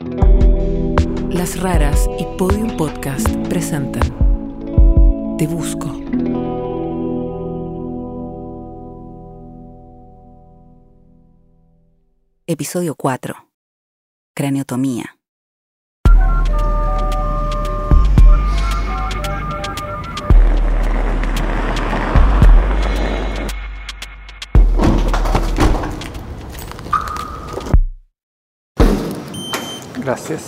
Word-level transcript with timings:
Las 0.00 1.60
Raras 1.60 2.08
y 2.18 2.24
Podium 2.36 2.76
Podcast 2.76 3.28
presentan 3.48 5.36
Te 5.36 5.46
Busco. 5.46 5.88
Episodio 12.46 12.94
4. 12.94 13.50
Craneotomía. 14.34 15.17
Gracias. 30.08 30.40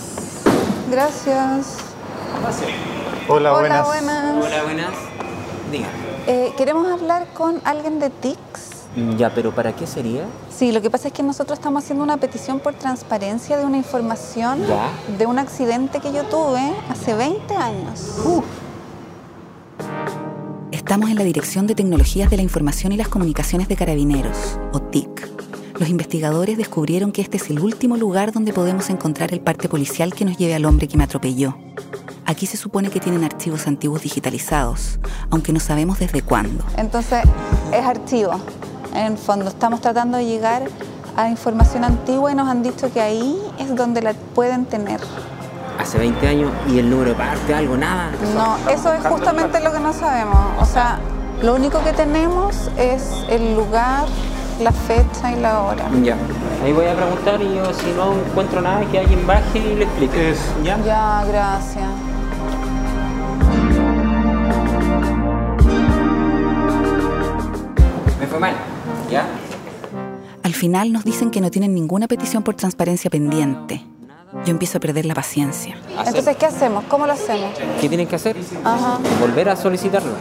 Gracias. 0.89 1.77
Hola, 3.27 3.51
Hola, 3.53 3.59
buenas. 3.59 3.85
buenas. 3.85 4.43
Hola, 4.43 4.63
buenas. 4.63 4.89
Diga. 5.71 5.87
Eh, 6.25 6.51
queremos 6.57 6.91
hablar 6.91 7.27
con 7.35 7.61
alguien 7.63 7.99
de 7.99 8.09
TICS. 8.09 9.17
Ya, 9.19 9.29
pero 9.35 9.51
¿para 9.53 9.75
qué 9.75 9.85
sería? 9.85 10.23
Sí, 10.49 10.71
lo 10.71 10.81
que 10.81 10.89
pasa 10.89 11.09
es 11.09 11.13
que 11.13 11.21
nosotros 11.21 11.59
estamos 11.59 11.83
haciendo 11.83 12.03
una 12.03 12.17
petición 12.17 12.59
por 12.59 12.73
transparencia 12.73 13.55
de 13.55 13.63
una 13.65 13.77
información 13.77 14.65
Ya. 14.65 14.89
de 15.15 15.27
un 15.27 15.37
accidente 15.37 15.99
que 15.99 16.11
yo 16.11 16.23
tuve 16.23 16.73
hace 16.89 17.13
20 17.13 17.55
años. 17.55 18.17
Estamos 20.71 21.11
en 21.11 21.17
la 21.17 21.23
Dirección 21.23 21.67
de 21.67 21.75
Tecnologías 21.75 22.31
de 22.31 22.37
la 22.37 22.41
Información 22.43 22.93
y 22.93 22.97
las 22.97 23.09
Comunicaciones 23.09 23.67
de 23.67 23.75
Carabineros, 23.75 24.57
o 24.73 24.81
TIC. 24.81 25.30
Los 25.81 25.89
investigadores 25.89 26.59
descubrieron 26.59 27.11
que 27.11 27.23
este 27.23 27.37
es 27.37 27.49
el 27.49 27.59
último 27.59 27.97
lugar 27.97 28.31
donde 28.31 28.53
podemos 28.53 28.91
encontrar 28.91 29.33
el 29.33 29.39
parte 29.41 29.67
policial 29.67 30.13
que 30.13 30.25
nos 30.25 30.37
lleve 30.37 30.53
al 30.53 30.65
hombre 30.65 30.87
que 30.87 30.95
me 30.95 31.03
atropelló. 31.03 31.57
Aquí 32.27 32.45
se 32.45 32.55
supone 32.55 32.91
que 32.91 32.99
tienen 32.99 33.23
archivos 33.23 33.65
antiguos 33.65 34.03
digitalizados, 34.03 34.99
aunque 35.31 35.51
no 35.51 35.59
sabemos 35.59 35.97
desde 35.97 36.21
cuándo. 36.21 36.63
Entonces, 36.77 37.23
es 37.73 37.83
archivo. 37.83 38.39
En 38.93 39.13
el 39.13 39.17
fondo, 39.17 39.47
estamos 39.47 39.81
tratando 39.81 40.19
de 40.19 40.25
llegar 40.25 40.67
a 41.17 41.29
información 41.29 41.83
antigua 41.83 42.31
y 42.31 42.35
nos 42.35 42.47
han 42.47 42.61
dicho 42.61 42.93
que 42.93 43.01
ahí 43.01 43.41
es 43.57 43.75
donde 43.75 44.03
la 44.03 44.13
pueden 44.13 44.65
tener. 44.65 45.01
Hace 45.79 45.97
20 45.97 46.27
años 46.27 46.51
y 46.69 46.77
el 46.77 46.91
número 46.91 47.09
de 47.09 47.15
parte, 47.15 47.55
algo, 47.55 47.75
nada. 47.75 48.11
No, 48.35 48.55
eso 48.69 48.93
es 48.93 49.03
justamente 49.07 49.59
lo 49.59 49.73
que 49.73 49.79
no 49.79 49.93
sabemos. 49.93 50.37
O 50.61 50.65
sea, 50.67 50.99
lo 51.41 51.55
único 51.55 51.83
que 51.83 51.93
tenemos 51.93 52.69
es 52.77 53.25
el 53.27 53.55
lugar, 53.55 54.05
la 54.61 54.71
fecha 54.71 55.31
y 55.31 55.39
la 55.39 55.61
hora. 55.63 55.85
Ya. 56.03 56.15
Ahí 56.63 56.71
voy 56.73 56.85
a 56.85 56.95
preguntar 56.95 57.41
y 57.41 57.55
yo 57.55 57.65
si 57.73 57.91
no 57.95 58.13
encuentro 58.13 58.61
nada 58.61 58.85
que 58.91 58.99
alguien 58.99 59.25
baje 59.25 59.59
y 59.59 59.75
le 59.75 59.83
explique. 59.85 60.31
Es- 60.31 60.51
¿Ya? 60.63 60.77
Ya, 60.85 61.23
gracias. 61.27 61.87
Me 68.19 68.27
fue 68.27 68.39
mal. 68.39 68.53
¿Ya? 69.09 69.25
Al 70.43 70.53
final 70.53 70.91
nos 70.91 71.03
dicen 71.03 71.31
que 71.31 71.41
no 71.41 71.51
tienen 71.51 71.73
ninguna 71.73 72.07
petición 72.07 72.43
por 72.43 72.55
transparencia 72.55 73.09
pendiente. 73.09 73.85
Yo 74.45 74.51
empiezo 74.51 74.77
a 74.77 74.81
perder 74.81 75.05
la 75.05 75.13
paciencia. 75.13 75.75
Entonces, 76.05 76.37
¿qué 76.37 76.45
hacemos? 76.45 76.85
¿Cómo 76.85 77.05
lo 77.05 77.13
hacemos? 77.13 77.51
¿Qué 77.81 77.89
tienen 77.89 78.07
que 78.07 78.15
hacer? 78.15 78.37
Ajá. 78.63 78.97
Volver 79.19 79.49
a 79.49 79.55
solicitarlo. 79.55 80.11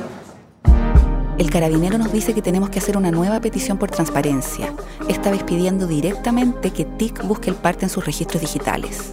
El 1.41 1.49
carabinero 1.49 1.97
nos 1.97 2.13
dice 2.13 2.35
que 2.35 2.43
tenemos 2.43 2.69
que 2.69 2.81
hacer 2.81 2.99
una 2.99 3.11
nueva 3.11 3.41
petición 3.41 3.79
por 3.79 3.91
transparencia, 3.91 4.75
esta 5.09 5.31
vez 5.31 5.43
pidiendo 5.43 5.87
directamente 5.87 6.71
que 6.71 6.85
TIC 6.85 7.25
busque 7.27 7.49
el 7.49 7.57
parte 7.57 7.87
en 7.87 7.89
sus 7.89 8.05
registros 8.05 8.43
digitales. 8.43 9.11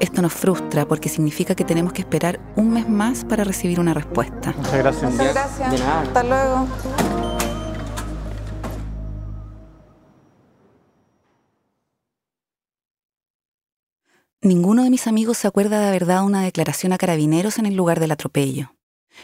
Esto 0.00 0.20
nos 0.20 0.34
frustra 0.34 0.86
porque 0.86 1.08
significa 1.08 1.54
que 1.54 1.64
tenemos 1.64 1.94
que 1.94 2.02
esperar 2.02 2.38
un 2.56 2.74
mes 2.74 2.86
más 2.90 3.24
para 3.24 3.42
recibir 3.42 3.80
una 3.80 3.94
respuesta. 3.94 4.52
Muchas 4.54 4.76
gracias. 4.76 5.12
Muchas 5.12 5.32
gracias. 5.32 5.72
de 5.72 5.78
nada. 5.78 6.02
Hasta 6.02 6.22
luego. 6.24 6.68
Ninguno 14.42 14.84
de 14.84 14.90
mis 14.90 15.06
amigos 15.06 15.38
se 15.38 15.48
acuerda 15.48 15.80
de 15.80 15.88
haber 15.88 16.04
dado 16.04 16.26
una 16.26 16.42
declaración 16.42 16.92
a 16.92 16.98
carabineros 16.98 17.58
en 17.58 17.64
el 17.64 17.76
lugar 17.76 17.98
del 17.98 18.12
atropello. 18.12 18.74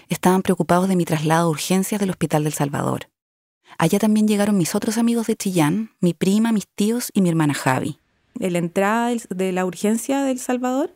Estaban 0.08 0.42
preocupados 0.42 0.88
de 0.88 0.96
mi 0.96 1.04
traslado 1.04 1.48
a 1.48 1.50
urgencias 1.50 2.00
del 2.00 2.10
Hospital 2.10 2.44
del 2.44 2.52
Salvador. 2.52 3.08
Allá 3.78 3.98
también 3.98 4.28
llegaron 4.28 4.56
mis 4.56 4.74
otros 4.74 4.98
amigos 4.98 5.26
de 5.26 5.36
Chillán, 5.36 5.90
mi 6.00 6.14
prima, 6.14 6.52
mis 6.52 6.66
tíos 6.66 7.10
y 7.12 7.20
mi 7.20 7.28
hermana 7.28 7.54
Javi. 7.54 7.98
en 8.38 8.52
la 8.52 8.58
entrada 8.58 9.12
de 9.30 9.52
la 9.52 9.64
urgencia 9.64 10.22
del 10.22 10.38
Salvador 10.38 10.92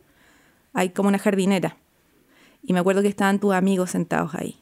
hay 0.73 0.89
como 0.89 1.09
una 1.09 1.19
jardinera. 1.19 1.77
Y 2.63 2.73
me 2.73 2.79
acuerdo 2.79 3.01
que 3.01 3.07
estaban 3.07 3.39
tus 3.39 3.53
amigos 3.53 3.91
sentados 3.91 4.35
ahí. 4.35 4.57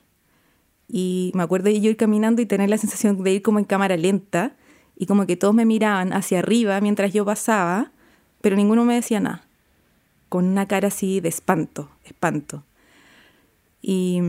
Y 0.87 1.31
me 1.35 1.43
acuerdo 1.43 1.65
de 1.65 1.79
yo 1.79 1.89
ir 1.89 1.97
caminando 1.97 2.41
y 2.41 2.45
tener 2.45 2.69
la 2.69 2.77
sensación 2.77 3.21
de 3.23 3.33
ir 3.33 3.41
como 3.41 3.59
en 3.59 3.65
cámara 3.65 3.95
lenta 3.97 4.55
y 4.95 5.05
como 5.05 5.25
que 5.25 5.37
todos 5.37 5.53
me 5.53 5.65
miraban 5.65 6.13
hacia 6.13 6.39
arriba 6.39 6.81
mientras 6.81 7.13
yo 7.13 7.25
pasaba, 7.25 7.91
pero 8.41 8.55
ninguno 8.55 8.85
me 8.85 8.95
decía 8.95 9.19
nada. 9.19 9.45
Con 10.29 10.45
una 10.45 10.67
cara 10.67 10.87
así 10.87 11.19
de 11.19 11.29
espanto, 11.29 11.89
espanto. 12.03 12.63
Y, 13.81 14.19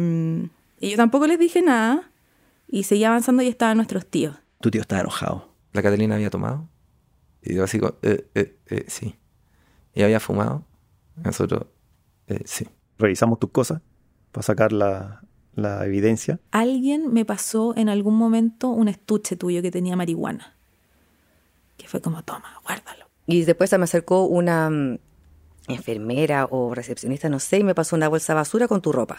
y 0.79 0.91
yo 0.91 0.97
tampoco 0.97 1.27
les 1.27 1.39
dije 1.39 1.63
nada 1.63 2.11
y 2.69 2.85
seguía 2.85 3.09
avanzando 3.09 3.43
y 3.43 3.49
estaban 3.49 3.77
nuestros 3.77 4.07
tíos. 4.07 4.37
Tu 4.61 4.71
tío 4.71 4.81
estaba 4.81 5.01
enojado. 5.01 5.55
La 5.73 5.83
Catalina 5.83 6.15
había 6.15 6.31
tomado. 6.31 6.69
Y 7.43 7.55
yo 7.55 7.65
así, 7.65 7.79
como, 7.79 7.95
eh, 8.03 8.29
eh, 8.35 8.57
eh, 8.67 8.85
sí. 8.89 9.17
Y 9.95 10.03
había 10.03 10.21
fumado. 10.21 10.65
Nosotros, 11.17 11.67
eh, 12.29 12.43
sí. 12.45 12.69
revisamos 12.99 13.39
tus 13.39 13.51
cosas 13.51 13.83
para 14.33 14.43
sacar 14.43 14.73
la, 14.73 15.23
la 15.55 15.85
evidencia. 15.85 16.39
alguien 16.51 17.13
me 17.13 17.25
pasó 17.25 17.75
en 17.77 17.89
algún 17.89 18.17
momento 18.17 18.69
un 18.69 18.89
estuche 18.89 19.37
tuyo 19.37 19.63
que 19.63 19.71
tenía 19.71 19.97
marihuana. 19.97 20.55
Que 21.77 21.89
fue 21.89 22.01
como, 22.01 22.23
toma, 22.23 22.61
guárdalo. 22.65 23.07
Y 23.27 23.45
después 23.45 23.71
se 23.71 23.79
me 23.79 23.85
acercó 23.85 24.25
una 24.25 24.71
mm, 24.71 24.99
enfermera 25.69 26.47
o 26.51 26.75
recepcionista, 26.75 27.29
no 27.29 27.39
sé, 27.39 27.59
y 27.59 27.65
me 27.65 27.75
pasó 27.75 27.97
una 27.97 28.09
bolsa 28.09 28.33
de 28.33 28.39
basura 28.39 28.69
con 28.69 28.81
tu 28.81 28.93
ropa. 28.93 29.19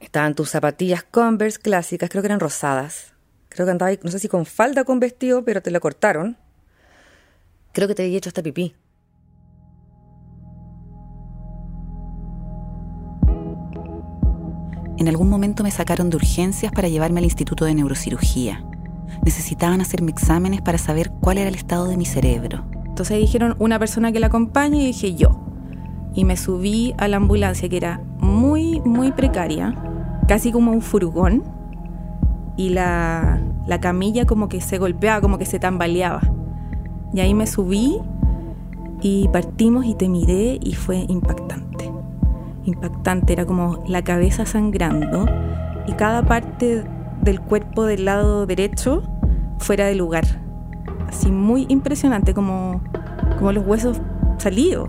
Estaban 0.00 0.34
tus 0.34 0.50
zapatillas 0.50 1.02
Converse 1.02 1.58
clásicas, 1.58 2.10
creo 2.10 2.22
que 2.22 2.28
eran 2.28 2.40
rosadas. 2.40 3.14
Creo 3.48 3.66
que 3.66 3.72
andaba, 3.72 3.90
ahí, 3.90 3.98
no 4.02 4.10
sé 4.10 4.18
si 4.18 4.28
con 4.28 4.44
falda 4.44 4.82
o 4.82 4.84
con 4.84 5.00
vestido, 5.00 5.44
pero 5.44 5.62
te 5.62 5.70
la 5.70 5.80
cortaron. 5.80 6.36
Creo 7.72 7.88
que 7.88 7.94
te 7.94 8.04
había 8.04 8.18
hecho 8.18 8.30
hasta 8.30 8.42
pipí. 8.42 8.74
En 14.98 15.08
algún 15.08 15.28
momento 15.28 15.62
me 15.62 15.70
sacaron 15.70 16.08
de 16.08 16.16
urgencias 16.16 16.72
para 16.72 16.88
llevarme 16.88 17.20
al 17.20 17.24
Instituto 17.24 17.66
de 17.66 17.74
Neurocirugía. 17.74 18.64
Necesitaban 19.24 19.80
hacerme 19.80 20.10
exámenes 20.10 20.62
para 20.62 20.78
saber 20.78 21.10
cuál 21.20 21.38
era 21.38 21.48
el 21.48 21.54
estado 21.54 21.86
de 21.86 21.96
mi 21.96 22.06
cerebro. 22.06 22.66
Entonces 22.86 23.18
dijeron 23.18 23.56
una 23.58 23.78
persona 23.78 24.10
que 24.10 24.20
la 24.20 24.28
acompañe 24.28 24.82
y 24.82 24.86
dije 24.86 25.14
yo. 25.14 25.55
Y 26.16 26.24
me 26.24 26.36
subí 26.36 26.94
a 26.98 27.06
la 27.06 27.18
ambulancia 27.18 27.68
que 27.68 27.76
era 27.76 28.00
muy, 28.18 28.80
muy 28.80 29.12
precaria, 29.12 29.76
casi 30.26 30.50
como 30.50 30.72
un 30.72 30.82
furgón. 30.82 31.44
Y 32.56 32.70
la, 32.70 33.38
la 33.66 33.80
camilla 33.80 34.24
como 34.24 34.48
que 34.48 34.60
se 34.60 34.78
golpeaba, 34.78 35.20
como 35.20 35.38
que 35.38 35.46
se 35.46 35.60
tambaleaba. 35.60 36.22
Y 37.12 37.20
ahí 37.20 37.34
me 37.34 37.46
subí 37.46 38.00
y 39.00 39.28
partimos 39.28 39.84
y 39.84 39.94
te 39.94 40.08
miré 40.08 40.58
y 40.60 40.74
fue 40.74 41.04
impactante. 41.08 41.92
Impactante, 42.64 43.32
era 43.32 43.44
como 43.44 43.84
la 43.86 44.02
cabeza 44.02 44.44
sangrando 44.46 45.26
y 45.86 45.92
cada 45.92 46.22
parte 46.24 46.84
del 47.22 47.40
cuerpo 47.40 47.84
del 47.84 48.04
lado 48.04 48.46
derecho 48.46 49.02
fuera 49.58 49.86
de 49.86 49.94
lugar. 49.94 50.24
Así 51.08 51.30
muy 51.30 51.66
impresionante, 51.68 52.34
como, 52.34 52.80
como 53.38 53.52
los 53.52 53.66
huesos 53.66 54.00
salidos. 54.38 54.88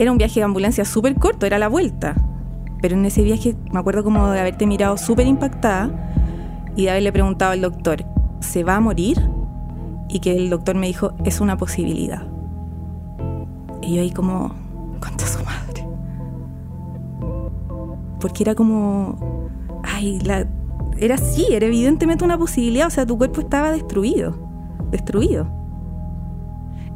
Era 0.00 0.12
un 0.12 0.16
viaje 0.16 0.40
de 0.40 0.44
ambulancia 0.44 0.86
súper 0.86 1.14
corto, 1.16 1.44
era 1.44 1.58
la 1.58 1.68
vuelta. 1.68 2.16
Pero 2.80 2.96
en 2.96 3.04
ese 3.04 3.22
viaje 3.22 3.54
me 3.70 3.80
acuerdo 3.80 4.02
como 4.02 4.30
de 4.30 4.40
haberte 4.40 4.66
mirado 4.66 4.96
súper 4.96 5.26
impactada 5.26 5.90
y 6.74 6.84
de 6.84 6.90
haberle 6.90 7.12
preguntado 7.12 7.52
al 7.52 7.60
doctor, 7.60 8.06
¿se 8.40 8.64
va 8.64 8.76
a 8.76 8.80
morir? 8.80 9.20
Y 10.08 10.20
que 10.20 10.34
el 10.34 10.48
doctor 10.48 10.74
me 10.74 10.86
dijo, 10.86 11.12
es 11.26 11.42
una 11.42 11.58
posibilidad. 11.58 12.26
Y 13.82 13.96
yo 13.96 14.00
ahí 14.00 14.10
como, 14.10 14.54
contra 15.00 15.26
su 15.26 15.44
madre. 15.44 15.86
Porque 18.20 18.44
era 18.44 18.54
como, 18.54 19.50
ay, 19.82 20.18
la, 20.20 20.46
era 20.96 21.16
así, 21.16 21.44
era 21.50 21.66
evidentemente 21.66 22.24
una 22.24 22.38
posibilidad, 22.38 22.86
o 22.86 22.90
sea, 22.90 23.04
tu 23.04 23.18
cuerpo 23.18 23.42
estaba 23.42 23.70
destruido, 23.70 24.34
destruido. 24.90 25.59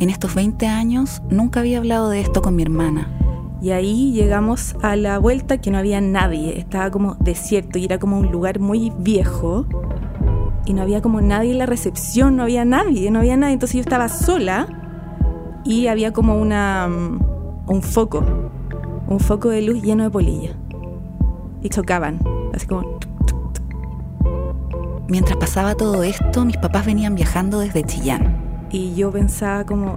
En 0.00 0.10
estos 0.10 0.34
20 0.34 0.66
años 0.66 1.22
nunca 1.30 1.60
había 1.60 1.78
hablado 1.78 2.10
de 2.10 2.20
esto 2.20 2.42
con 2.42 2.56
mi 2.56 2.62
hermana. 2.62 3.08
Y 3.62 3.70
ahí 3.70 4.12
llegamos 4.12 4.76
a 4.82 4.96
la 4.96 5.18
vuelta 5.18 5.58
que 5.58 5.70
no 5.70 5.78
había 5.78 6.00
nadie, 6.00 6.58
estaba 6.58 6.90
como 6.90 7.14
desierto 7.14 7.78
y 7.78 7.84
era 7.84 7.98
como 7.98 8.18
un 8.18 8.30
lugar 8.30 8.58
muy 8.58 8.92
viejo 8.98 9.66
y 10.66 10.74
no 10.74 10.82
había 10.82 11.00
como 11.00 11.20
nadie 11.20 11.52
en 11.52 11.58
la 11.58 11.66
recepción, 11.66 12.36
no 12.36 12.42
había 12.42 12.64
nadie, 12.64 13.10
no 13.10 13.20
había 13.20 13.36
nadie, 13.36 13.54
entonces 13.54 13.76
yo 13.76 13.80
estaba 13.80 14.08
sola 14.08 14.66
y 15.64 15.86
había 15.86 16.12
como 16.12 16.38
una, 16.38 16.88
mm, 16.88 17.20
un 17.68 17.82
foco, 17.82 18.22
un 19.06 19.20
foco 19.20 19.48
de 19.48 19.62
luz 19.62 19.82
lleno 19.82 20.02
de 20.04 20.10
polilla. 20.10 20.50
Y 21.62 21.68
chocaban, 21.70 22.20
así 22.52 22.66
como... 22.66 22.98
Mientras 25.08 25.36
pasaba 25.36 25.74
todo 25.74 26.02
esto, 26.02 26.44
mis 26.44 26.56
papás 26.56 26.84
venían 26.84 27.14
viajando 27.14 27.60
desde 27.60 27.84
Chillán. 27.84 28.43
Y 28.74 28.92
yo 28.96 29.12
pensaba 29.12 29.64
como, 29.64 29.94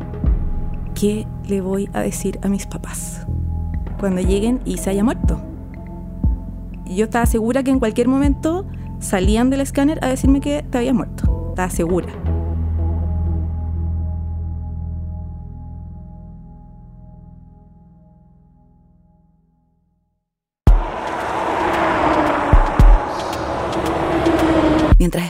¿qué 0.93 1.25
le 1.47 1.61
voy 1.61 1.89
a 1.93 2.01
decir 2.01 2.39
a 2.43 2.47
mis 2.47 2.67
papás 2.67 3.25
cuando 3.99 4.21
lleguen 4.21 4.61
y 4.65 4.77
se 4.77 4.91
haya 4.91 5.03
muerto? 5.03 5.41
Yo 6.85 7.05
estaba 7.05 7.25
segura 7.25 7.63
que 7.63 7.71
en 7.71 7.79
cualquier 7.79 8.07
momento 8.07 8.67
salían 8.99 9.49
del 9.49 9.61
escáner 9.61 9.97
a 10.03 10.09
decirme 10.09 10.41
que 10.41 10.61
te 10.61 10.77
habías 10.77 10.93
muerto. 10.93 11.47
Estaba 11.49 11.71
segura. 11.71 12.26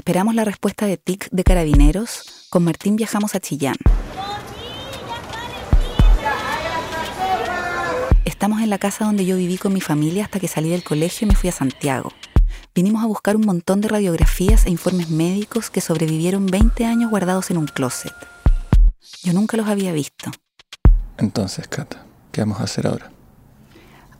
Esperamos 0.07 0.35
la 0.35 0.45
respuesta 0.45 0.85
de 0.85 0.95
TIC 0.95 1.27
de 1.31 1.43
Carabineros, 1.43 2.47
con 2.49 2.63
Martín 2.63 2.95
viajamos 2.95 3.35
a 3.35 3.41
Chillán. 3.41 3.75
Estamos 8.23 8.61
en 8.61 8.69
la 8.69 8.77
casa 8.77 9.03
donde 9.03 9.25
yo 9.25 9.35
viví 9.35 9.57
con 9.57 9.73
mi 9.73 9.81
familia 9.81 10.23
hasta 10.23 10.39
que 10.39 10.47
salí 10.47 10.69
del 10.69 10.85
colegio 10.85 11.25
y 11.25 11.27
me 11.27 11.35
fui 11.35 11.49
a 11.49 11.51
Santiago. 11.51 12.13
Vinimos 12.73 13.03
a 13.03 13.05
buscar 13.05 13.35
un 13.35 13.45
montón 13.45 13.81
de 13.81 13.89
radiografías 13.89 14.65
e 14.65 14.69
informes 14.69 15.09
médicos 15.09 15.69
que 15.69 15.81
sobrevivieron 15.81 16.45
20 16.45 16.85
años 16.85 17.11
guardados 17.11 17.51
en 17.51 17.57
un 17.57 17.67
closet. 17.67 18.13
Yo 19.23 19.33
nunca 19.33 19.57
los 19.57 19.67
había 19.67 19.91
visto. 19.91 20.31
Entonces, 21.17 21.67
Cata, 21.67 22.05
¿qué 22.31 22.39
vamos 22.39 22.61
a 22.61 22.63
hacer 22.63 22.87
ahora? 22.87 23.11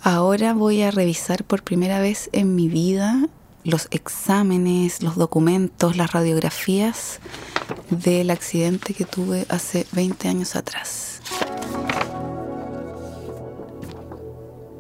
Ahora 0.02 0.54
voy 0.54 0.82
a 0.82 0.92
revisar 0.92 1.46
por 1.46 1.64
primera 1.64 2.02
vez 2.02 2.30
en 2.34 2.56
mi 2.56 2.68
vida 2.68 3.30
los 3.68 3.90
exámenes, 3.92 5.04
los 5.04 5.18
documentos, 5.18 5.98
las 5.98 6.14
radiografías 6.14 7.20
del 7.90 8.32
accidente 8.32 8.94
que 8.94 9.04
tuve 9.04 9.46
hace 9.50 9.86
20 9.92 10.30
años 10.30 10.56
atrás. 10.56 11.22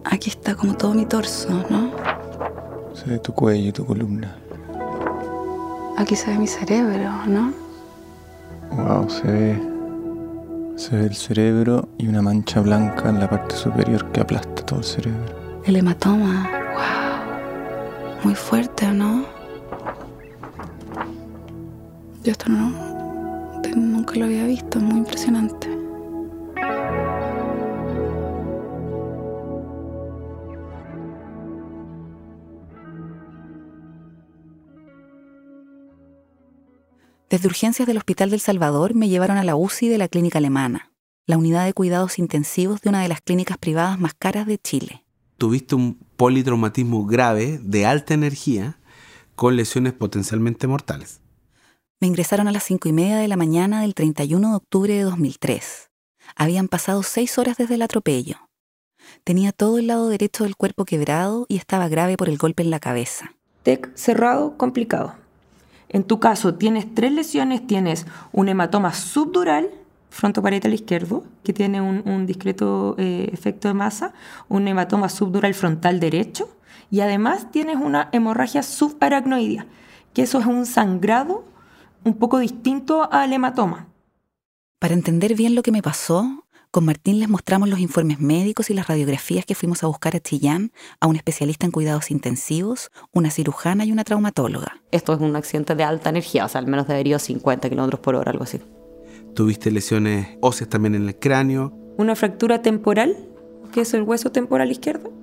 Aquí 0.05 0.29
está 0.29 0.55
como 0.55 0.77
todo 0.77 0.93
mi 0.93 1.05
torso, 1.05 1.65
¿no? 1.69 1.91
Se 2.93 3.09
ve 3.09 3.19
tu 3.19 3.33
cuello 3.33 3.69
y 3.69 3.71
tu 3.73 3.85
columna. 3.85 4.37
Aquí 5.97 6.15
se 6.15 6.31
ve 6.31 6.37
mi 6.37 6.47
cerebro, 6.47 7.25
¿no? 7.27 7.53
Wow, 8.71 9.09
se 9.09 9.27
ve. 9.27 9.61
Se 10.77 10.95
ve 10.95 11.07
el 11.07 11.15
cerebro 11.15 11.89
y 11.97 12.07
una 12.07 12.21
mancha 12.21 12.61
blanca 12.61 13.09
en 13.09 13.19
la 13.19 13.29
parte 13.29 13.53
superior 13.55 14.09
que 14.13 14.21
aplasta 14.21 14.65
todo 14.65 14.79
el 14.79 14.85
cerebro. 14.85 15.25
El 15.65 15.75
hematoma. 15.75 16.56
Muy 18.27 18.35
fuerte, 18.35 18.85
¿no? 18.91 19.25
Yo 22.25 22.33
esto 22.33 22.49
no. 22.49 22.71
Nunca 23.73 24.15
lo 24.15 24.25
había 24.25 24.45
visto, 24.45 24.79
es 24.79 24.83
muy 24.83 24.97
impresionante. 24.97 25.69
Desde 37.29 37.47
urgencias 37.47 37.87
del 37.87 37.95
Hospital 37.95 38.29
del 38.29 38.41
Salvador 38.41 38.93
me 38.93 39.07
llevaron 39.07 39.37
a 39.37 39.45
la 39.45 39.55
UCI 39.55 39.87
de 39.87 39.97
la 39.97 40.09
clínica 40.09 40.39
alemana, 40.39 40.91
la 41.27 41.37
unidad 41.37 41.63
de 41.63 41.71
cuidados 41.71 42.19
intensivos 42.19 42.81
de 42.81 42.89
una 42.89 43.01
de 43.01 43.07
las 43.07 43.21
clínicas 43.21 43.57
privadas 43.57 43.97
más 43.97 44.13
caras 44.13 44.47
de 44.47 44.57
Chile. 44.57 45.06
Tuviste 45.37 45.75
un 45.75 45.99
politraumatismo 46.15 47.05
grave 47.05 47.59
de 47.61 47.85
alta 47.85 48.13
energía 48.13 48.79
con 49.35 49.55
lesiones 49.55 49.93
potencialmente 49.93 50.65
mortales. 50.65 51.21
Me 51.99 52.07
ingresaron 52.07 52.47
a 52.47 52.51
las 52.51 52.63
cinco 52.63 52.89
y 52.89 52.93
media 52.93 53.17
de 53.17 53.27
la 53.27 53.37
mañana 53.37 53.81
del 53.81 53.93
31 53.93 54.49
de 54.49 54.55
octubre 54.55 54.93
de 54.93 55.03
2003. 55.03 55.89
Habían 56.35 56.67
pasado 56.67 57.03
seis 57.03 57.37
horas 57.37 57.57
desde 57.57 57.75
el 57.75 57.81
atropello. 57.81 58.37
Tenía 59.23 59.51
todo 59.51 59.77
el 59.77 59.87
lado 59.87 60.09
derecho 60.09 60.43
del 60.43 60.55
cuerpo 60.55 60.85
quebrado 60.85 61.45
y 61.49 61.57
estaba 61.57 61.87
grave 61.87 62.17
por 62.17 62.29
el 62.29 62.37
golpe 62.37 62.63
en 62.63 62.71
la 62.71 62.79
cabeza. 62.79 63.31
TEC 63.63 63.95
cerrado, 63.95 64.57
complicado. 64.57 65.15
En 65.89 66.03
tu 66.03 66.19
caso 66.19 66.55
tienes 66.55 66.93
tres 66.93 67.11
lesiones, 67.11 67.65
tienes 67.65 68.05
un 68.31 68.49
hematoma 68.49 68.93
subdural, 68.93 69.69
frontoparietal 70.09 70.73
izquierdo, 70.73 71.23
que 71.43 71.53
tiene 71.53 71.81
un, 71.81 72.25
discreto 72.25 72.95
eh, 72.97 73.29
efecto 73.31 73.67
de 73.67 73.73
masa, 73.73 74.13
un 74.49 74.67
hematoma 74.67 75.09
subdural 75.09 75.53
frontal 75.53 75.99
derecho, 75.99 76.49
y 76.89 77.01
además 77.01 77.51
tienes 77.51 77.77
una 77.77 78.09
hemorragia 78.11 78.63
subaracnoidea, 78.63 79.67
que 80.13 80.23
eso 80.23 80.39
es 80.39 80.45
un 80.45 80.65
sangrado 80.65 81.43
un 82.03 82.15
poco 82.15 82.39
distinto 82.39 83.11
al 83.11 83.33
hematoma. 83.33 83.87
Para 84.79 84.93
entender 84.93 85.35
bien 85.35 85.55
lo 85.55 85.63
que 85.63 85.71
me 85.71 85.81
pasó, 85.81 86.45
con 86.71 86.85
Martín 86.85 87.19
les 87.19 87.29
mostramos 87.29 87.69
los 87.69 87.79
informes 87.79 88.19
médicos 88.19 88.69
y 88.69 88.73
las 88.73 88.87
radiografías 88.87 89.45
que 89.45 89.55
fuimos 89.55 89.83
a 89.83 89.87
buscar 89.87 90.15
a 90.15 90.19
Chillán, 90.19 90.71
a 90.99 91.07
un 91.07 91.15
especialista 91.15 91.65
en 91.65 91.71
cuidados 91.71 92.11
intensivos, 92.11 92.91
una 93.11 93.31
cirujana 93.31 93.85
y 93.85 93.91
una 93.91 94.03
traumatóloga. 94.03 94.81
Esto 94.91 95.13
es 95.13 95.19
un 95.19 95.35
accidente 95.35 95.75
de 95.75 95.83
alta 95.83 96.09
energía, 96.09 96.45
o 96.45 96.49
sea, 96.49 96.59
al 96.59 96.67
menos 96.67 96.87
debería 96.87 97.19
50 97.19 97.69
kilómetros 97.69 97.99
por 97.99 98.15
hora, 98.15 98.31
algo 98.31 98.43
así. 98.43 98.61
Tuviste 99.37 99.69
lesiones 99.69 100.29
óseas 100.41 100.67
también 100.67 100.95
en 100.95 101.07
el 101.07 101.15
cráneo. 101.15 101.71
Una 101.99 102.15
fractura 102.15 102.63
temporal, 102.63 103.15
que 103.71 103.81
es 103.81 103.93
el 103.93 104.01
hueso 104.01 104.31
temporal 104.31 104.71
izquierdo, 104.71 105.13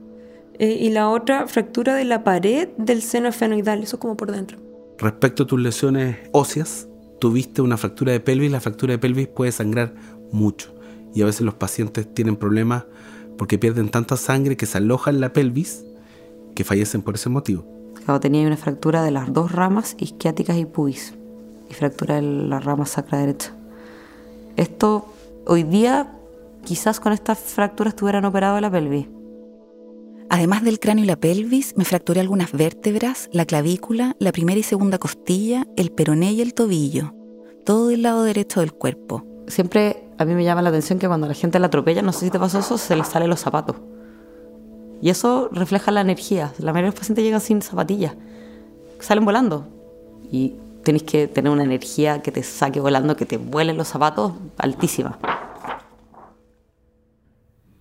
eh, 0.61 0.78
y 0.81 0.90
la 0.90 1.08
otra 1.08 1.49
fractura 1.49 1.96
de 1.96 2.05
la 2.05 2.22
pared 2.22 2.69
del 2.78 3.02
seno 3.02 3.28
esfenoidal, 3.28 3.82
eso 3.82 3.99
como 3.99 4.16
por 4.16 4.31
dentro. 4.31 4.58
Respecto 4.99 5.43
a 5.43 5.46
tus 5.49 5.58
lesiones 5.58 6.16
óseas, 6.31 6.87
tuviste 7.19 7.61
una 7.61 7.76
fractura 7.76 8.12
de 8.12 8.20
pelvis, 8.20 8.52
la 8.52 8.61
fractura 8.61 8.93
de 8.93 8.99
pelvis 8.99 9.26
puede 9.26 9.50
sangrar 9.50 9.96
mucho 10.31 10.72
y 11.12 11.22
a 11.22 11.26
veces 11.26 11.40
los 11.40 11.55
pacientes 11.55 12.14
tienen 12.14 12.37
problemas 12.37 12.84
porque 13.37 13.58
pierden 13.58 13.88
tanta 13.88 14.16
sangre 14.16 14.56
que 14.56 14.66
se 14.66 14.78
aloja 14.78 15.11
en 15.11 15.20
la 15.20 15.32
pelvis 15.32 15.84
que 16.55 16.62
fallecen 16.62 17.02
por 17.02 17.16
ese 17.16 17.31
motivo. 17.31 17.66
Claro, 18.05 18.20
tenía 18.20 18.46
una 18.46 18.56
fractura 18.56 19.02
de 19.02 19.11
las 19.11 19.32
dos 19.32 19.50
ramas 19.50 19.96
isquiáticas 19.99 20.56
y 20.56 20.66
pubis 20.66 21.16
y 21.69 21.75
fractura 21.75 22.14
de 22.14 22.22
la 22.22 22.61
rama 22.61 22.87
sacra 22.87 23.19
derecha. 23.19 23.56
Esto 24.56 25.06
hoy 25.46 25.64
día 25.64 26.12
quizás 26.64 27.00
con 27.00 27.12
estas 27.12 27.38
fracturas 27.38 27.94
estuvieran 27.94 28.24
operado 28.24 28.60
la 28.60 28.70
pelvis. 28.70 29.08
Además 30.30 30.62
del 30.62 30.80
cráneo 30.80 31.04
y 31.04 31.08
la 31.08 31.16
pelvis, 31.16 31.76
me 31.76 31.84
fracturé 31.84 32.20
algunas 32.20 32.52
vértebras, 32.52 33.28
la 33.32 33.44
clavícula, 33.44 34.16
la 34.18 34.32
primera 34.32 34.58
y 34.58 34.62
segunda 34.62 34.99
costilla, 34.99 35.66
el 35.76 35.90
peroné 35.90 36.32
y 36.32 36.40
el 36.40 36.54
tobillo, 36.54 37.14
todo 37.64 37.88
del 37.88 38.02
lado 38.02 38.23
derecho 38.23 38.61
del 38.61 38.73
cuerpo. 38.73 39.25
Siempre 39.49 40.04
a 40.18 40.25
mí 40.25 40.34
me 40.34 40.44
llama 40.44 40.62
la 40.62 40.70
atención 40.70 40.99
que 40.99 41.08
cuando 41.08 41.26
la 41.26 41.34
gente 41.34 41.58
la 41.58 41.66
atropella, 41.66 42.02
no 42.02 42.12
sé 42.12 42.26
si 42.26 42.30
te 42.30 42.38
pasó 42.38 42.61
eso, 42.61 42.78
se 42.78 42.96
les 42.96 43.08
salen 43.08 43.28
los 43.28 43.40
zapatos. 43.40 43.76
Y 45.02 45.11
eso 45.11 45.50
refleja 45.52 45.90
la 45.90 46.00
energía. 46.00 46.52
La 46.58 46.73
mayoría 46.73 46.90
de 46.90 46.92
los 46.92 47.00
pacientes 47.00 47.25
llegan 47.25 47.40
sin 47.40 47.61
zapatillas, 47.61 48.14
salen 49.00 49.25
volando. 49.25 49.66
Y 50.32 50.54
tenés 50.85 51.03
que 51.03 51.26
tener 51.26 51.50
una 51.50 51.64
energía 51.64 52.23
que 52.23 52.31
te 52.31 52.43
saque 52.43 52.81
volando, 52.81 53.17
que 53.17 53.26
te 53.26 53.37
vuelen 53.37 53.76
los 53.76 53.88
zapatos 53.88 54.33
altísima. 54.59 55.19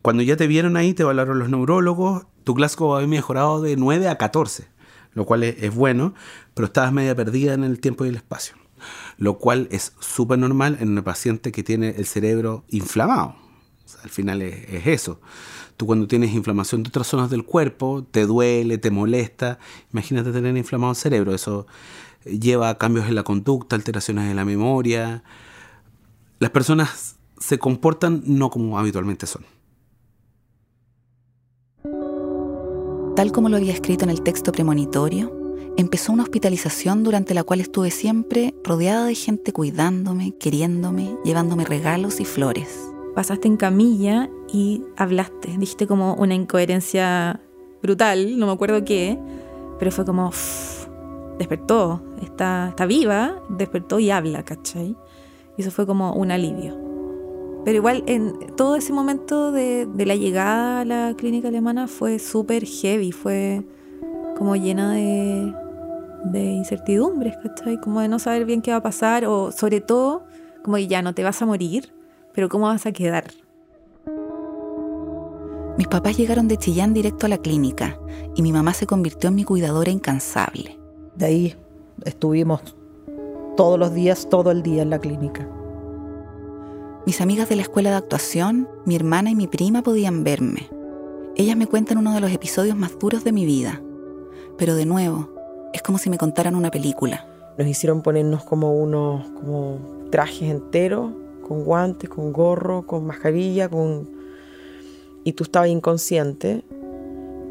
Cuando 0.01 0.23
ya 0.23 0.35
te 0.35 0.47
vieron 0.47 0.75
ahí, 0.75 0.93
te 0.93 1.03
evaluaron 1.03 1.39
los 1.39 1.49
neurólogos, 1.49 2.25
tu 2.43 2.53
Glasgow 2.53 2.95
había 2.95 3.07
mejorado 3.07 3.61
de 3.61 3.77
9 3.77 4.07
a 4.09 4.17
14, 4.17 4.67
lo 5.13 5.25
cual 5.25 5.43
es, 5.43 5.61
es 5.61 5.73
bueno, 5.73 6.13
pero 6.53 6.65
estabas 6.65 6.91
media 6.91 7.15
perdida 7.15 7.53
en 7.53 7.63
el 7.63 7.79
tiempo 7.79 8.03
y 8.03 8.09
el 8.09 8.15
espacio 8.15 8.55
lo 9.17 9.37
cual 9.37 9.67
es 9.71 9.93
súper 9.99 10.39
normal 10.39 10.77
en 10.79 10.97
un 10.97 11.03
paciente 11.03 11.51
que 11.51 11.63
tiene 11.63 11.89
el 11.97 12.05
cerebro 12.05 12.65
inflamado. 12.69 13.35
al 14.03 14.09
final 14.09 14.41
es, 14.41 14.85
eso. 14.87 15.19
Tú 15.77 15.85
cuando 15.85 16.07
tienes 16.07 16.33
inflamación 16.33 16.83
de 16.83 16.89
otras 16.89 17.07
zonas 17.07 17.29
del 17.29 17.43
cuerpo, 17.43 18.05
te 18.09 18.25
duele, 18.25 18.77
te 18.77 18.91
molesta. 18.91 19.59
Imagínate 19.91 20.31
tener 20.31 20.55
inflamado 20.55 20.91
el 20.91 20.97
cerebro. 20.97 21.33
Eso 21.33 21.67
lleva 22.25 22.69
a 22.69 22.77
cambios 22.77 23.07
en 23.07 23.15
la 23.15 23.23
conducta, 23.23 23.75
alteraciones 23.75 24.29
en 24.29 24.35
la 24.35 24.45
memoria. 24.45 25.23
Las 26.39 26.51
personas 26.51 27.17
se 27.39 27.59
comportan 27.59 28.23
no 28.25 28.49
como 28.49 28.79
habitualmente 28.79 29.25
son. 29.25 29.45
Tal 33.15 33.31
como 33.31 33.49
lo 33.49 33.57
había 33.57 33.73
escrito 33.73 34.05
en 34.05 34.09
el 34.09 34.21
texto 34.21 34.51
premonitorio, 34.51 35.31
empezó 35.77 36.11
una 36.11 36.23
hospitalización 36.23 37.03
durante 37.03 37.33
la 37.33 37.43
cual 37.43 37.61
estuve 37.61 37.91
siempre 37.91 38.55
rodeada 38.63 39.05
de 39.05 39.15
gente 39.15 39.53
cuidándome, 39.53 40.35
queriéndome, 40.39 41.15
llevándome 41.23 41.65
regalos 41.65 42.19
y 42.19 42.25
flores. 42.25 42.89
Pasaste 43.13 43.47
en 43.47 43.57
camilla 43.57 44.29
y 44.51 44.83
hablaste, 44.97 45.49
dijiste 45.57 45.85
como 45.85 46.15
una 46.15 46.33
incoherencia 46.33 47.39
brutal, 47.83 48.39
no 48.39 48.47
me 48.47 48.53
acuerdo 48.53 48.83
qué, 48.83 49.19
pero 49.77 49.91
fue 49.91 50.05
como, 50.05 50.31
despertó, 51.37 52.01
está, 52.21 52.69
está 52.69 52.85
viva, 52.85 53.35
despertó 53.49 53.99
y 53.99 54.11
habla, 54.11 54.43
¿cachai? 54.43 54.95
Y 55.57 55.61
eso 55.61 55.71
fue 55.71 55.85
como 55.85 56.13
un 56.13 56.31
alivio. 56.31 56.77
Pero 57.65 57.77
igual 57.77 58.03
en 58.07 58.37
todo 58.55 58.75
ese 58.75 58.91
momento 58.91 59.51
de, 59.51 59.87
la 59.97 60.15
llegada 60.15 60.81
a 60.81 60.85
la 60.85 61.13
clínica 61.15 61.47
alemana 61.47 61.87
fue 61.87 62.19
súper 62.19 62.65
heavy, 62.65 63.11
fue 63.11 63.63
como 64.37 64.55
llena 64.55 64.93
de, 64.93 65.53
de 66.25 66.43
incertidumbres, 66.43 67.35
¿cachai? 67.41 67.79
Como 67.79 68.01
de 68.01 68.09
no 68.09 68.19
saber 68.19 68.45
bien 68.45 68.61
qué 68.61 68.71
va 68.71 68.77
a 68.77 68.83
pasar 68.83 69.25
o 69.25 69.51
sobre 69.51 69.79
todo 69.79 70.23
como 70.63 70.77
que 70.77 70.87
ya 70.87 71.01
no 71.01 71.13
te 71.13 71.23
vas 71.23 71.41
a 71.41 71.45
morir, 71.45 71.93
pero 72.33 72.49
cómo 72.49 72.65
vas 72.65 72.85
a 72.85 72.91
quedar. 72.91 73.25
Mis 75.77 75.87
papás 75.87 76.17
llegaron 76.17 76.47
de 76.47 76.57
Chillán 76.57 76.93
directo 76.93 77.25
a 77.25 77.29
la 77.29 77.37
clínica 77.37 77.97
y 78.35 78.41
mi 78.41 78.51
mamá 78.51 78.73
se 78.73 78.85
convirtió 78.85 79.29
en 79.29 79.35
mi 79.35 79.43
cuidadora 79.43 79.89
incansable. 79.89 80.82
De 81.15 81.25
ahí 81.25 81.55
estuvimos 82.05 82.75
todos 83.55 83.77
los 83.77 83.93
días, 83.93 84.27
todo 84.29 84.51
el 84.51 84.63
día 84.63 84.81
en 84.81 84.89
la 84.89 84.99
clínica. 84.99 85.47
Mis 87.05 87.21
amigas 87.21 87.49
de 87.49 87.57
la 87.57 87.61
escuela 87.63 87.91
de 87.91 87.97
actuación, 87.97 88.67
mi 88.85 88.95
hermana 88.95 89.29
y 89.29 89.35
mi 89.35 89.47
prima 89.47 89.83
podían 89.83 90.23
verme. 90.23 90.69
Ellas 91.35 91.57
me 91.57 91.67
cuentan 91.67 91.97
uno 91.97 92.13
de 92.13 92.21
los 92.21 92.31
episodios 92.31 92.77
más 92.77 92.97
duros 92.97 93.23
de 93.23 93.31
mi 93.31 93.45
vida. 93.45 93.81
Pero 94.57 94.75
de 94.75 94.85
nuevo, 94.85 95.29
es 95.73 95.81
como 95.81 95.97
si 95.97 96.09
me 96.09 96.17
contaran 96.17 96.55
una 96.55 96.71
película. 96.71 97.27
Nos 97.57 97.67
hicieron 97.67 98.01
ponernos 98.01 98.43
como 98.43 98.73
unos 98.73 99.29
como 99.31 99.79
trajes 100.11 100.49
enteros, 100.49 101.11
con 101.47 101.63
guantes, 101.63 102.09
con 102.09 102.31
gorro, 102.31 102.87
con 102.87 103.05
mascarilla, 103.05 103.69
con... 103.69 104.09
Y 105.23 105.33
tú 105.33 105.43
estabas 105.43 105.69
inconsciente, 105.69 106.63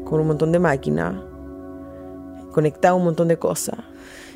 con 0.05 0.19
un 0.19 0.27
montón 0.27 0.51
de 0.51 0.59
máquinas, 0.59 1.15
conectado 2.53 2.95
a 2.95 2.97
un 2.97 3.03
montón 3.03 3.27
de 3.27 3.37
cosas. 3.37 3.79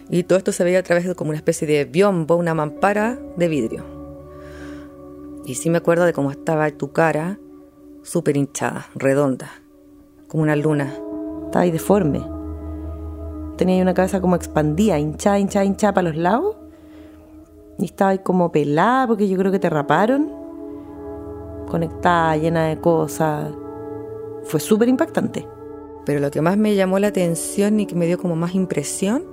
Y 0.09 0.23
todo 0.23 0.37
esto 0.37 0.51
se 0.51 0.63
veía 0.63 0.79
a 0.79 0.83
través 0.83 1.05
de 1.05 1.15
como 1.15 1.29
una 1.29 1.37
especie 1.37 1.67
de 1.67 1.85
biombo, 1.85 2.35
una 2.35 2.53
mampara 2.53 3.17
de 3.35 3.47
vidrio. 3.47 3.83
Y 5.45 5.55
sí 5.55 5.69
me 5.69 5.77
acuerdo 5.77 6.05
de 6.05 6.13
cómo 6.13 6.31
estaba 6.31 6.69
tu 6.71 6.91
cara, 6.91 7.39
súper 8.03 8.37
hinchada, 8.37 8.87
redonda, 8.95 9.49
como 10.27 10.43
una 10.43 10.55
luna. 10.55 10.93
Estaba 11.45 11.63
ahí 11.63 11.71
deforme. 11.71 12.21
Tenía 13.57 13.81
una 13.81 13.93
cabeza 13.93 14.21
como 14.21 14.35
expandida, 14.35 14.99
hinchada, 14.99 15.39
hinchada, 15.39 15.65
hinchada 15.65 15.93
para 15.93 16.09
los 16.09 16.17
lados. 16.17 16.55
Y 17.79 17.85
estaba 17.85 18.11
ahí 18.11 18.19
como 18.19 18.51
pelada, 18.51 19.07
porque 19.07 19.27
yo 19.27 19.37
creo 19.37 19.51
que 19.51 19.59
te 19.59 19.69
raparon. 19.69 20.31
Conectada, 21.69 22.37
llena 22.37 22.67
de 22.67 22.79
cosas. 22.79 23.51
Fue 24.43 24.59
súper 24.59 24.87
impactante. 24.89 25.47
Pero 26.07 26.21
lo 26.21 26.31
que 26.31 26.41
más 26.41 26.55
me 26.55 26.73
llamó 26.73 26.99
la 26.99 27.07
atención 27.07 27.81
y 27.81 27.85
que 27.85 27.93
me 27.93 28.05
dio 28.05 28.17
como 28.17 28.37
más 28.37 28.55
impresión 28.55 29.25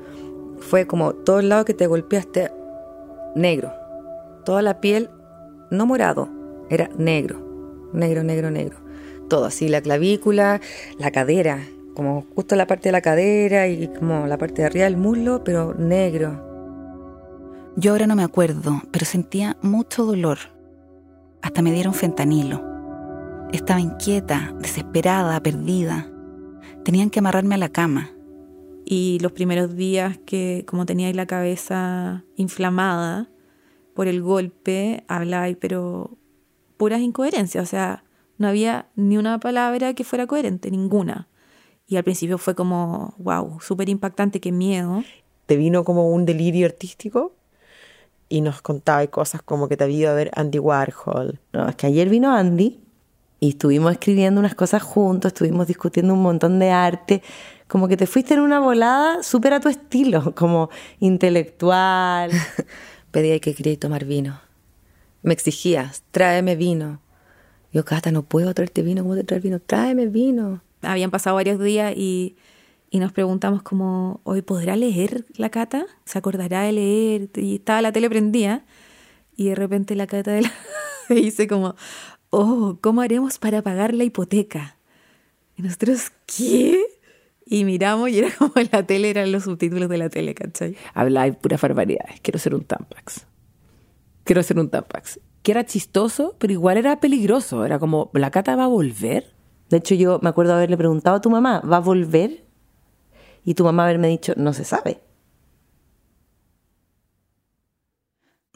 fue 0.58 0.88
como 0.88 1.12
todo 1.12 1.38
el 1.38 1.48
lado 1.48 1.64
que 1.64 1.72
te 1.72 1.86
golpeaste 1.86 2.50
negro. 3.36 3.72
Toda 4.44 4.60
la 4.60 4.80
piel, 4.80 5.08
no 5.70 5.86
morado, 5.86 6.28
era 6.68 6.90
negro. 6.98 7.38
Negro, 7.92 8.24
negro, 8.24 8.50
negro. 8.50 8.78
Todo 9.28 9.44
así, 9.44 9.68
la 9.68 9.82
clavícula, 9.82 10.60
la 10.98 11.12
cadera, 11.12 11.60
como 11.94 12.26
justo 12.34 12.56
la 12.56 12.66
parte 12.66 12.88
de 12.88 12.92
la 12.92 13.02
cadera 13.02 13.68
y 13.68 13.86
como 13.86 14.26
la 14.26 14.36
parte 14.36 14.62
de 14.62 14.66
arriba 14.66 14.86
del 14.86 14.96
muslo, 14.96 15.44
pero 15.44 15.74
negro. 15.74 16.42
Yo 17.76 17.92
ahora 17.92 18.08
no 18.08 18.16
me 18.16 18.24
acuerdo, 18.24 18.82
pero 18.90 19.06
sentía 19.06 19.56
mucho 19.62 20.04
dolor. 20.04 20.38
Hasta 21.40 21.62
me 21.62 21.70
dieron 21.70 21.94
fentanilo. 21.94 22.60
Estaba 23.52 23.78
inquieta, 23.78 24.52
desesperada, 24.58 25.40
perdida. 25.40 26.08
Tenían 26.84 27.08
que 27.10 27.20
amarrarme 27.20 27.54
a 27.54 27.58
la 27.58 27.70
cama. 27.70 28.10
Y 28.84 29.18
los 29.20 29.32
primeros 29.32 29.74
días 29.74 30.18
que 30.26 30.64
como 30.66 30.84
tenía 30.84 31.12
la 31.14 31.26
cabeza 31.26 32.24
inflamada 32.36 33.30
por 33.94 34.06
el 34.06 34.20
golpe, 34.20 35.04
hablaba, 35.08 35.48
pero 35.58 36.18
puras 36.76 37.00
incoherencias. 37.00 37.64
O 37.64 37.66
sea, 37.66 38.04
no 38.36 38.48
había 38.48 38.90
ni 38.96 39.16
una 39.16 39.40
palabra 39.40 39.94
que 39.94 40.04
fuera 40.04 40.26
coherente, 40.26 40.70
ninguna. 40.70 41.28
Y 41.86 41.96
al 41.96 42.04
principio 42.04 42.36
fue 42.36 42.54
como, 42.54 43.14
wow, 43.18 43.60
súper 43.60 43.88
impactante, 43.88 44.40
qué 44.40 44.52
miedo. 44.52 45.02
Te 45.46 45.56
vino 45.56 45.84
como 45.84 46.10
un 46.10 46.26
delirio 46.26 46.66
artístico 46.66 47.34
y 48.28 48.42
nos 48.42 48.60
contaba 48.60 49.06
cosas 49.06 49.40
como 49.42 49.68
que 49.68 49.78
te 49.78 49.84
había 49.84 49.98
ido 49.98 50.10
a 50.10 50.14
ver 50.14 50.30
Andy 50.34 50.58
Warhol. 50.58 51.40
No, 51.52 51.68
es 51.68 51.76
que 51.76 51.86
ayer 51.86 52.10
vino 52.10 52.34
Andy 52.34 52.83
y 53.40 53.50
estuvimos 53.50 53.92
escribiendo 53.92 54.40
unas 54.40 54.54
cosas 54.54 54.82
juntos, 54.82 55.32
estuvimos 55.32 55.66
discutiendo 55.66 56.14
un 56.14 56.22
montón 56.22 56.58
de 56.58 56.70
arte, 56.70 57.22
como 57.68 57.88
que 57.88 57.96
te 57.96 58.06
fuiste 58.06 58.34
en 58.34 58.40
una 58.40 58.60
volada 58.60 59.22
súper 59.22 59.54
a 59.54 59.60
tu 59.60 59.68
estilo, 59.68 60.34
como 60.36 60.70
intelectual. 61.00 62.30
Pedía 63.10 63.38
que 63.40 63.54
quería 63.54 63.78
tomar 63.78 64.04
vino. 64.04 64.40
Me 65.22 65.32
exigías, 65.34 66.02
tráeme 66.10 66.56
vino. 66.56 67.00
Yo, 67.72 67.84
Cata, 67.84 68.12
no 68.12 68.22
puedo 68.22 68.54
traerte 68.54 68.82
vino, 68.82 69.02
¿cómo 69.02 69.14
te 69.14 69.24
traer 69.24 69.42
vino? 69.42 69.58
Tráeme 69.58 70.06
vino. 70.06 70.62
Habían 70.82 71.10
pasado 71.10 71.36
varios 71.36 71.58
días 71.58 71.92
y, 71.96 72.36
y 72.90 72.98
nos 72.98 73.12
preguntamos 73.12 73.62
como, 73.62 74.20
¿hoy 74.24 74.42
podrá 74.42 74.76
leer 74.76 75.24
la 75.36 75.50
Cata? 75.50 75.86
¿Se 76.04 76.18
acordará 76.18 76.62
de 76.62 76.72
leer? 76.72 77.30
Y 77.34 77.56
estaba 77.56 77.82
la 77.82 77.90
tele 77.90 78.08
prendida 78.08 78.64
y 79.36 79.48
de 79.48 79.54
repente 79.54 79.96
la 79.96 80.06
Cata 80.06 80.30
de 80.30 80.42
la... 80.42 80.52
dice 81.08 81.48
como, 81.48 81.74
oh, 82.34 82.78
¿cómo 82.80 83.00
haremos 83.00 83.38
para 83.38 83.62
pagar 83.62 83.94
la 83.94 84.04
hipoteca? 84.04 84.76
Y 85.56 85.62
nosotros, 85.62 86.12
¿qué? 86.26 86.84
Y 87.46 87.64
miramos 87.64 88.10
y 88.10 88.18
era 88.18 88.30
como 88.38 88.52
la 88.72 88.86
tele, 88.86 89.10
eran 89.10 89.32
los 89.32 89.44
subtítulos 89.44 89.88
de 89.88 89.98
la 89.98 90.08
tele, 90.08 90.34
¿cachai? 90.34 90.76
Hablaba 90.94 91.26
de 91.26 91.34
puras 91.34 91.60
barbaridades. 91.60 92.20
Quiero 92.20 92.38
ser 92.38 92.54
un 92.54 92.64
Tampax. 92.64 93.26
Quiero 94.24 94.42
ser 94.42 94.58
un 94.58 94.70
Tampax. 94.70 95.20
Que 95.42 95.52
era 95.52 95.64
chistoso, 95.66 96.34
pero 96.38 96.52
igual 96.52 96.78
era 96.78 97.00
peligroso. 97.00 97.64
Era 97.64 97.78
como, 97.78 98.10
¿la 98.14 98.30
Cata 98.30 98.56
va 98.56 98.64
a 98.64 98.68
volver? 98.68 99.34
De 99.68 99.76
hecho, 99.76 99.94
yo 99.94 100.18
me 100.22 100.30
acuerdo 100.30 100.54
haberle 100.54 100.76
preguntado 100.76 101.16
a 101.16 101.20
tu 101.20 101.30
mamá, 101.30 101.60
¿va 101.60 101.76
a 101.76 101.80
volver? 101.80 102.44
Y 103.44 103.54
tu 103.54 103.64
mamá 103.64 103.84
haberme 103.84 104.08
dicho, 104.08 104.32
no 104.36 104.52
se 104.52 104.64
sabe. 104.64 105.00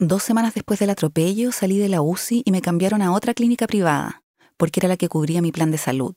Dos 0.01 0.23
semanas 0.23 0.55
después 0.55 0.79
del 0.79 0.91
atropello 0.91 1.51
salí 1.51 1.77
de 1.77 1.89
la 1.89 2.03
UCI 2.03 2.43
y 2.45 2.53
me 2.53 2.61
cambiaron 2.61 3.03
a 3.03 3.11
otra 3.11 3.35
clínica 3.35 3.67
privada, 3.67 4.23
porque 4.57 4.79
era 4.79 4.89
la 4.89 4.97
que 4.97 5.09
cubría 5.09 5.43
mi 5.43 5.51
plan 5.51 5.73
de 5.73 5.79
salud. 5.79 6.15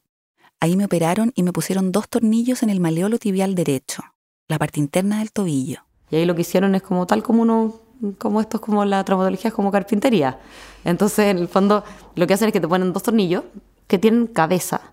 Ahí 0.59 0.77
me 0.77 0.85
operaron 0.85 1.31
y 1.33 1.41
me 1.41 1.51
pusieron 1.51 1.91
dos 1.91 2.07
tornillos 2.07 2.61
en 2.61 2.69
el 2.69 2.79
maleolo 2.79 3.17
tibial 3.17 3.55
derecho, 3.55 4.03
la 4.47 4.59
parte 4.59 4.79
interna 4.79 5.17
del 5.17 5.31
tobillo. 5.31 5.79
Y 6.11 6.17
ahí 6.17 6.25
lo 6.25 6.35
que 6.35 6.41
hicieron 6.41 6.75
es 6.75 6.83
como 6.83 7.07
tal 7.07 7.23
como 7.23 7.41
uno, 7.41 7.79
como 8.19 8.39
esto 8.39 8.57
es 8.57 8.61
como 8.61 8.85
la 8.85 9.03
traumatología, 9.03 9.47
es 9.47 9.55
como 9.55 9.71
carpintería. 9.71 10.39
Entonces, 10.85 11.25
en 11.25 11.39
el 11.39 11.47
fondo, 11.47 11.83
lo 12.13 12.27
que 12.27 12.35
hacen 12.35 12.49
es 12.49 12.53
que 12.53 12.61
te 12.61 12.67
ponen 12.67 12.93
dos 12.93 13.01
tornillos 13.01 13.45
que 13.87 13.97
tienen 13.97 14.27
cabeza 14.27 14.91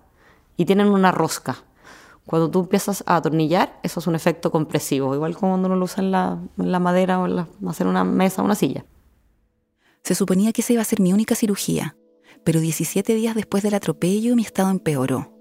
y 0.56 0.64
tienen 0.64 0.86
una 0.86 1.12
rosca. 1.12 1.58
Cuando 2.28 2.50
tú 2.50 2.60
empiezas 2.60 3.02
a 3.06 3.16
atornillar, 3.16 3.80
eso 3.82 4.00
es 4.00 4.06
un 4.06 4.14
efecto 4.14 4.50
compresivo, 4.50 5.14
igual 5.14 5.34
como 5.34 5.52
cuando 5.52 5.68
uno 5.68 5.76
lo 5.76 5.86
usa 5.86 6.04
en 6.04 6.10
la, 6.10 6.38
en 6.58 6.70
la 6.70 6.78
madera 6.78 7.18
o 7.20 7.24
en 7.24 7.36
la, 7.36 7.48
hacer 7.66 7.86
una 7.86 8.04
mesa 8.04 8.42
o 8.42 8.44
una 8.44 8.54
silla. 8.54 8.84
Se 10.02 10.14
suponía 10.14 10.52
que 10.52 10.60
esa 10.60 10.74
iba 10.74 10.82
a 10.82 10.84
ser 10.84 11.00
mi 11.00 11.14
única 11.14 11.34
cirugía, 11.34 11.96
pero 12.44 12.60
17 12.60 13.14
días 13.14 13.34
después 13.34 13.62
del 13.62 13.72
atropello 13.72 14.36
mi 14.36 14.42
estado 14.42 14.68
empeoró. 14.68 15.32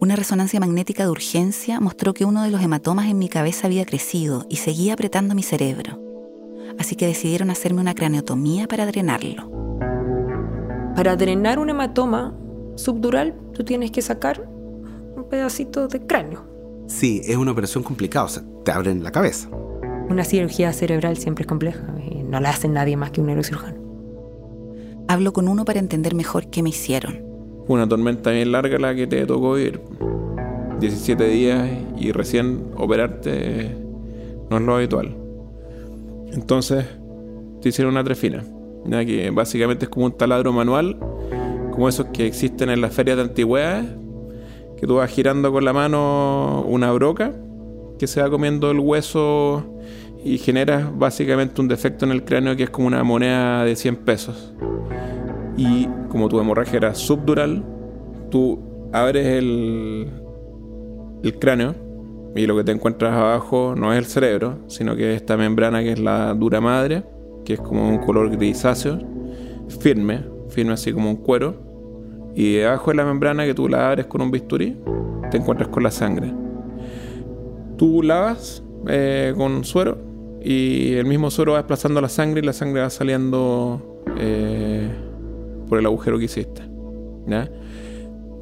Una 0.00 0.16
resonancia 0.16 0.58
magnética 0.58 1.02
de 1.02 1.10
urgencia 1.10 1.80
mostró 1.80 2.14
que 2.14 2.24
uno 2.24 2.42
de 2.42 2.50
los 2.50 2.62
hematomas 2.62 3.08
en 3.08 3.18
mi 3.18 3.28
cabeza 3.28 3.66
había 3.66 3.84
crecido 3.84 4.46
y 4.48 4.56
seguía 4.56 4.94
apretando 4.94 5.34
mi 5.34 5.42
cerebro. 5.42 6.00
Así 6.78 6.96
que 6.96 7.06
decidieron 7.06 7.50
hacerme 7.50 7.82
una 7.82 7.94
craneotomía 7.94 8.66
para 8.68 8.86
drenarlo. 8.86 9.50
Para 10.96 11.14
drenar 11.14 11.58
un 11.58 11.68
hematoma 11.68 12.34
subdural, 12.76 13.38
tú 13.52 13.64
tienes 13.64 13.90
que 13.90 14.00
sacar 14.00 14.48
pedacito 15.32 15.88
de 15.88 16.06
cráneo. 16.06 16.44
Sí, 16.88 17.22
es 17.24 17.38
una 17.38 17.52
operación 17.52 17.82
complicada, 17.82 18.26
o 18.26 18.28
sea, 18.28 18.42
te 18.66 18.70
abren 18.70 19.02
la 19.02 19.12
cabeza. 19.12 19.48
Una 20.10 20.24
cirugía 20.24 20.74
cerebral 20.74 21.16
siempre 21.16 21.44
es 21.44 21.48
compleja 21.48 21.82
y 22.06 22.22
no 22.22 22.38
la 22.38 22.50
hace 22.50 22.68
nadie 22.68 22.98
más 22.98 23.12
que 23.12 23.22
un 23.22 23.28
neurocirujano. 23.28 23.80
Hablo 25.08 25.32
con 25.32 25.48
uno 25.48 25.64
para 25.64 25.78
entender 25.78 26.14
mejor 26.14 26.50
qué 26.50 26.62
me 26.62 26.68
hicieron. 26.68 27.22
Fue 27.66 27.76
una 27.76 27.88
tormenta 27.88 28.30
bien 28.30 28.52
larga 28.52 28.78
la 28.78 28.94
que 28.94 29.06
te 29.06 29.24
tocó 29.24 29.58
ir. 29.58 29.80
17 30.80 31.24
días 31.24 31.70
y 31.96 32.12
recién 32.12 32.66
operarte 32.76 33.74
no 34.50 34.58
es 34.58 34.62
lo 34.62 34.76
habitual. 34.76 35.16
Entonces 36.30 36.84
te 37.62 37.70
hicieron 37.70 37.94
una 37.94 38.04
trefina, 38.04 38.44
ya 38.84 39.02
que 39.02 39.30
básicamente 39.30 39.86
es 39.86 39.88
como 39.88 40.04
un 40.04 40.12
taladro 40.12 40.52
manual, 40.52 40.98
como 41.72 41.88
esos 41.88 42.08
que 42.08 42.26
existen 42.26 42.68
en 42.68 42.82
las 42.82 42.92
ferias 42.92 43.16
de 43.16 43.22
antigüedades, 43.22 44.01
que 44.82 44.88
tú 44.88 44.96
vas 44.96 45.12
girando 45.12 45.52
con 45.52 45.64
la 45.64 45.72
mano 45.72 46.64
una 46.66 46.90
broca 46.90 47.32
que 48.00 48.08
se 48.08 48.20
va 48.20 48.28
comiendo 48.28 48.68
el 48.72 48.80
hueso 48.80 49.78
y 50.24 50.38
generas 50.38 50.88
básicamente 50.98 51.60
un 51.60 51.68
defecto 51.68 52.04
en 52.04 52.10
el 52.10 52.24
cráneo 52.24 52.56
que 52.56 52.64
es 52.64 52.70
como 52.70 52.88
una 52.88 53.04
moneda 53.04 53.64
de 53.64 53.76
100 53.76 53.96
pesos. 53.98 54.52
Y 55.56 55.86
como 56.08 56.28
tu 56.28 56.40
hemorragia 56.40 56.78
era 56.78 56.96
subdural, 56.96 57.64
tú 58.28 58.58
abres 58.92 59.24
el, 59.24 60.10
el 61.22 61.38
cráneo 61.38 61.76
y 62.34 62.44
lo 62.48 62.56
que 62.56 62.64
te 62.64 62.72
encuentras 62.72 63.14
abajo 63.14 63.74
no 63.76 63.92
es 63.92 63.98
el 64.00 64.06
cerebro, 64.06 64.58
sino 64.66 64.96
que 64.96 65.12
es 65.14 65.22
esta 65.22 65.36
membrana 65.36 65.84
que 65.84 65.92
es 65.92 66.00
la 66.00 66.34
dura 66.34 66.60
madre, 66.60 67.04
que 67.44 67.52
es 67.52 67.60
como 67.60 67.88
un 67.88 67.98
color 67.98 68.30
grisáceo, 68.30 68.98
firme, 69.78 70.24
firme 70.48 70.72
así 70.72 70.92
como 70.92 71.08
un 71.08 71.18
cuero. 71.18 71.71
Y 72.34 72.54
debajo 72.54 72.90
de 72.90 72.96
la 72.96 73.04
membrana 73.04 73.44
que 73.44 73.54
tú 73.54 73.68
la 73.68 73.90
abres 73.90 74.06
con 74.06 74.22
un 74.22 74.30
bisturí, 74.30 74.76
te 75.30 75.36
encuentras 75.36 75.68
con 75.68 75.82
la 75.82 75.90
sangre. 75.90 76.32
Tú 77.76 78.02
lavas 78.02 78.62
eh, 78.86 79.34
con 79.36 79.64
suero 79.64 79.98
y 80.42 80.94
el 80.94 81.06
mismo 81.06 81.30
suero 81.30 81.52
va 81.52 81.58
desplazando 81.58 82.00
la 82.00 82.08
sangre 82.08 82.40
y 82.40 82.44
la 82.44 82.52
sangre 82.52 82.82
va 82.82 82.90
saliendo 82.90 84.02
eh, 84.18 84.90
por 85.68 85.78
el 85.78 85.86
agujero 85.86 86.18
que 86.18 86.24
hiciste. 86.24 86.62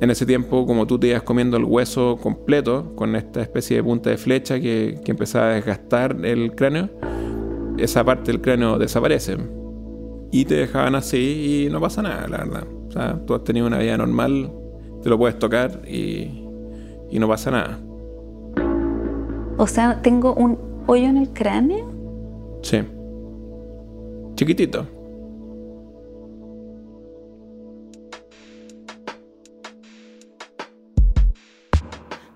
En 0.01 0.11
ese 0.11 0.25
tiempo, 0.25 0.67
como 0.67 0.87
tú 0.87 0.99
te 0.99 1.09
ibas 1.09 1.23
comiendo 1.23 1.59
el 1.59 1.65
hueso 1.65 2.17
completo, 2.17 2.95
con 2.97 3.15
esta 3.17 3.43
especie 3.43 3.77
de 3.77 3.83
punta 3.83 4.09
de 4.09 4.17
flecha 4.17 4.59
que, 4.59 4.99
que 5.05 5.11
empezaba 5.11 5.51
a 5.51 5.55
desgastar 5.55 6.17
el 6.25 6.55
cráneo, 6.55 6.89
esa 7.77 8.03
parte 8.03 8.33
del 8.33 8.41
cráneo 8.41 8.79
desaparece. 8.79 9.37
Y 10.31 10.45
te 10.45 10.55
dejaban 10.55 10.95
así 10.95 11.67
y 11.67 11.71
no 11.71 11.81
pasa 11.81 12.03
nada, 12.03 12.29
la 12.29 12.39
verdad. 12.39 12.67
O 12.89 12.93
sea, 12.93 13.21
tú 13.27 13.35
has 13.35 13.45
tenido 13.45 13.67
una 13.67 13.79
vida 13.79 13.97
normal, 13.97 14.53
te 15.03 15.09
lo 15.09 15.19
puedes 15.19 15.39
tocar 15.39 15.83
y, 15.89 16.45
y 17.11 17.19
no 17.19 17.29
pasa 17.29 17.51
nada. 17.51 17.81
O 19.57 19.67
sea, 19.67 20.01
tengo 20.03 20.35
un 20.35 20.59
hoyo 20.87 21.07
en 21.07 21.17
el 21.19 21.31
cráneo. 21.31 21.91
Sí. 22.63 22.83
Chiquitito. 24.35 24.87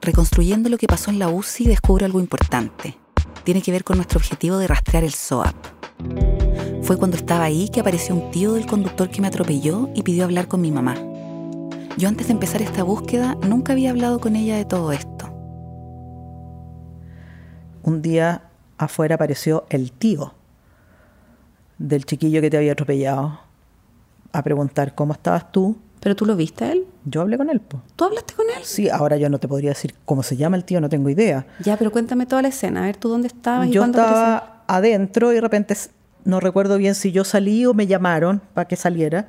Reconstruyendo 0.04 0.68
lo 0.68 0.76
que 0.76 0.86
pasó 0.86 1.10
en 1.10 1.18
la 1.18 1.30
UCI 1.30 1.66
descubro 1.66 2.04
algo 2.04 2.20
importante. 2.20 2.98
Tiene 3.42 3.62
que 3.62 3.72
ver 3.72 3.84
con 3.84 3.96
nuestro 3.96 4.18
objetivo 4.18 4.58
de 4.58 4.66
rastrear 4.66 5.02
el 5.02 5.12
SOAP. 5.12 5.54
Fue 6.84 6.98
cuando 6.98 7.16
estaba 7.16 7.44
ahí 7.44 7.68
que 7.70 7.80
apareció 7.80 8.14
un 8.14 8.30
tío 8.30 8.52
del 8.54 8.66
conductor 8.66 9.08
que 9.08 9.20
me 9.22 9.28
atropelló 9.28 9.88
y 9.94 10.02
pidió 10.02 10.24
hablar 10.24 10.48
con 10.48 10.60
mi 10.60 10.70
mamá. 10.70 10.94
Yo 11.96 12.08
antes 12.08 12.26
de 12.26 12.34
empezar 12.34 12.60
esta 12.60 12.82
búsqueda 12.82 13.36
nunca 13.46 13.72
había 13.72 13.90
hablado 13.90 14.20
con 14.20 14.36
ella 14.36 14.56
de 14.56 14.64
todo 14.66 14.92
esto. 14.92 15.30
Un 17.82 18.02
día 18.02 18.42
afuera 18.76 19.14
apareció 19.14 19.64
el 19.70 19.92
tío 19.92 20.34
del 21.78 22.04
chiquillo 22.04 22.40
que 22.40 22.50
te 22.50 22.56
había 22.58 22.72
atropellado 22.72 23.40
a 24.32 24.42
preguntar 24.42 24.94
cómo 24.94 25.12
estabas 25.14 25.50
tú. 25.52 25.76
¿Pero 26.00 26.14
tú 26.16 26.26
lo 26.26 26.36
viste 26.36 26.64
a 26.64 26.72
él? 26.72 26.86
Yo 27.06 27.22
hablé 27.22 27.38
con 27.38 27.48
él. 27.48 27.60
po. 27.60 27.80
¿Tú 27.96 28.04
hablaste 28.04 28.34
con 28.34 28.44
él? 28.54 28.62
Sí, 28.62 28.90
ahora 28.90 29.16
yo 29.16 29.30
no 29.30 29.38
te 29.38 29.48
podría 29.48 29.70
decir 29.70 29.94
cómo 30.04 30.22
se 30.22 30.36
llama 30.36 30.56
el 30.56 30.64
tío, 30.64 30.78
no 30.82 30.90
tengo 30.90 31.08
idea. 31.08 31.46
Ya, 31.64 31.78
pero 31.78 31.90
cuéntame 31.90 32.26
toda 32.26 32.42
la 32.42 32.48
escena. 32.48 32.82
A 32.82 32.86
ver, 32.86 32.96
¿tú 32.98 33.08
dónde 33.08 33.28
estabas 33.28 33.68
y 33.68 33.70
Yo 33.70 33.80
cuándo 33.80 34.02
apareció? 34.02 34.22
estaba 34.34 34.64
adentro 34.66 35.32
y 35.32 35.36
de 35.36 35.40
repente 35.40 35.74
no 36.24 36.40
recuerdo 36.40 36.78
bien 36.78 36.94
si 36.94 37.12
yo 37.12 37.24
salí 37.24 37.66
o 37.66 37.74
me 37.74 37.86
llamaron 37.86 38.40
para 38.54 38.66
que 38.66 38.76
saliera. 38.76 39.28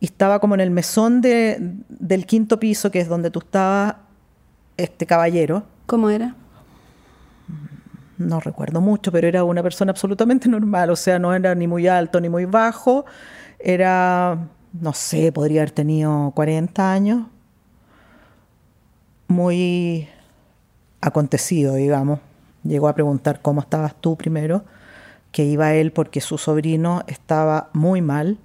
Y 0.00 0.06
estaba 0.06 0.38
como 0.40 0.54
en 0.54 0.60
el 0.60 0.70
mesón 0.70 1.20
de, 1.20 1.56
del 1.88 2.26
quinto 2.26 2.60
piso, 2.60 2.90
que 2.90 3.00
es 3.00 3.08
donde 3.08 3.30
tú 3.30 3.40
estabas, 3.40 3.96
este 4.76 5.06
caballero. 5.06 5.64
¿Cómo 5.86 6.08
era? 6.10 6.36
No 8.16 8.40
recuerdo 8.40 8.80
mucho, 8.80 9.12
pero 9.12 9.28
era 9.28 9.44
una 9.44 9.62
persona 9.62 9.90
absolutamente 9.90 10.48
normal. 10.48 10.90
O 10.90 10.96
sea, 10.96 11.18
no 11.18 11.34
era 11.34 11.54
ni 11.54 11.66
muy 11.66 11.86
alto 11.88 12.20
ni 12.20 12.28
muy 12.28 12.44
bajo. 12.44 13.04
Era, 13.58 14.48
no 14.72 14.92
sé, 14.92 15.32
podría 15.32 15.62
haber 15.62 15.72
tenido 15.72 16.32
40 16.34 16.92
años. 16.92 17.26
Muy 19.28 20.08
acontecido, 21.00 21.74
digamos. 21.74 22.20
Llegó 22.64 22.88
a 22.88 22.94
preguntar 22.94 23.40
cómo 23.40 23.60
estabas 23.60 23.94
tú 24.00 24.16
primero, 24.16 24.64
que 25.32 25.44
iba 25.44 25.74
él 25.74 25.92
porque 25.92 26.20
su 26.20 26.38
sobrino 26.38 27.02
estaba 27.06 27.70
muy 27.72 28.00
mal, 28.02 28.38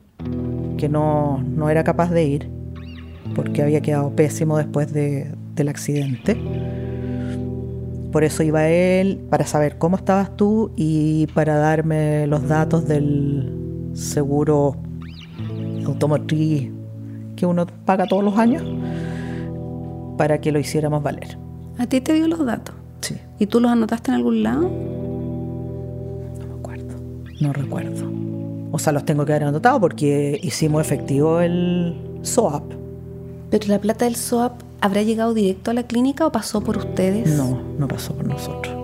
que 0.77 0.89
no, 0.89 1.43
no 1.43 1.69
era 1.69 1.83
capaz 1.83 2.11
de 2.11 2.23
ir, 2.25 2.49
porque 3.35 3.61
había 3.61 3.81
quedado 3.81 4.11
pésimo 4.11 4.57
después 4.57 4.93
de- 4.93 5.33
del 5.55 5.69
accidente. 5.69 6.37
Por 8.11 8.23
eso 8.23 8.43
iba 8.43 8.67
él, 8.69 9.19
para 9.29 9.45
saber 9.47 9.77
cómo 9.77 9.95
estabas 9.97 10.35
tú 10.37 10.71
y 10.75 11.27
para 11.33 11.55
darme 11.55 12.27
los 12.27 12.47
datos 12.47 12.87
del 12.87 13.89
seguro 13.93 14.75
automotriz 15.85 16.69
que 17.35 17.45
uno 17.45 17.65
paga 17.85 18.05
todos 18.05 18.23
los 18.23 18.37
años, 18.37 18.63
para 20.17 20.39
que 20.41 20.51
lo 20.51 20.59
hiciéramos 20.59 21.01
valer. 21.01 21.37
¿A 21.79 21.87
ti 21.87 22.01
te 22.01 22.13
dio 22.13 22.27
los 22.27 22.45
datos? 22.45 22.75
Sí. 23.01 23.15
¿Y 23.39 23.47
tú 23.47 23.59
los 23.59 23.71
anotaste 23.71 24.11
en 24.11 24.15
algún 24.15 24.43
lado? 24.43 24.69
No 27.39 27.53
recuerdo. 27.53 28.11
O 28.71 28.79
sea, 28.79 28.91
los 28.91 29.05
tengo 29.05 29.25
que 29.25 29.33
haber 29.33 29.47
anotado 29.47 29.79
porque 29.79 30.39
hicimos 30.41 30.81
efectivo 30.81 31.39
el 31.39 31.95
SOAP. 32.23 32.63
¿Pero 33.49 33.67
la 33.67 33.79
plata 33.79 34.05
del 34.05 34.15
SOAP 34.15 34.61
habrá 34.81 35.03
llegado 35.03 35.33
directo 35.33 35.71
a 35.71 35.73
la 35.75 35.83
clínica 35.83 36.25
o 36.25 36.31
pasó 36.31 36.61
por 36.61 36.77
ustedes? 36.77 37.37
No, 37.37 37.61
no 37.77 37.87
pasó 37.87 38.15
por 38.15 38.25
nosotros. 38.25 38.75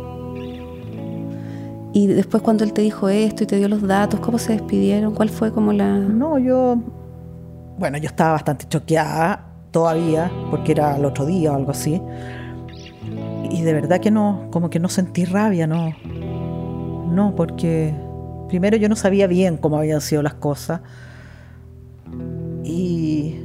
Y 1.92 2.06
después 2.06 2.44
cuando 2.44 2.64
él 2.64 2.72
te 2.72 2.84
dijo 2.84 3.10
esto 3.10 3.44
y 3.44 3.48
te 3.48 3.58
dio 3.58 3.68
los 3.68 3.82
datos, 3.82 4.20
¿cómo 4.20 4.38
se 4.38 4.54
despidieron? 4.54 5.16
¿Cuál 5.16 5.30
fue 5.30 5.52
como 5.52 5.74
la...? 5.74 5.98
No, 5.98 6.38
yo... 6.38 6.78
Bueno, 7.80 7.98
yo 7.98 8.08
estaba 8.08 8.34
bastante 8.34 8.68
choqueada 8.68 9.44
todavía, 9.72 10.32
porque 10.52 10.74
era 10.74 10.98
el 10.98 11.06
otro 11.06 11.26
día 11.26 11.52
o 11.52 11.56
algo 11.56 11.72
así. 11.72 12.00
Y 13.50 13.64
de 13.64 13.74
verdad 13.74 14.00
que 14.00 14.12
no, 14.12 14.50
como 14.52 14.70
que 14.70 14.80
no 14.80 14.88
sentí 14.88 15.26
rabia, 15.26 15.66
no. 15.66 15.96
No, 17.12 17.34
porque 17.36 17.94
primero 18.50 18.76
yo 18.76 18.90
no 18.90 18.98
sabía 18.98 19.28
bien 19.28 19.56
cómo 19.56 19.78
habían 19.78 20.02
sido 20.02 20.22
las 20.22 20.34
cosas. 20.34 20.82
Y 22.66 23.36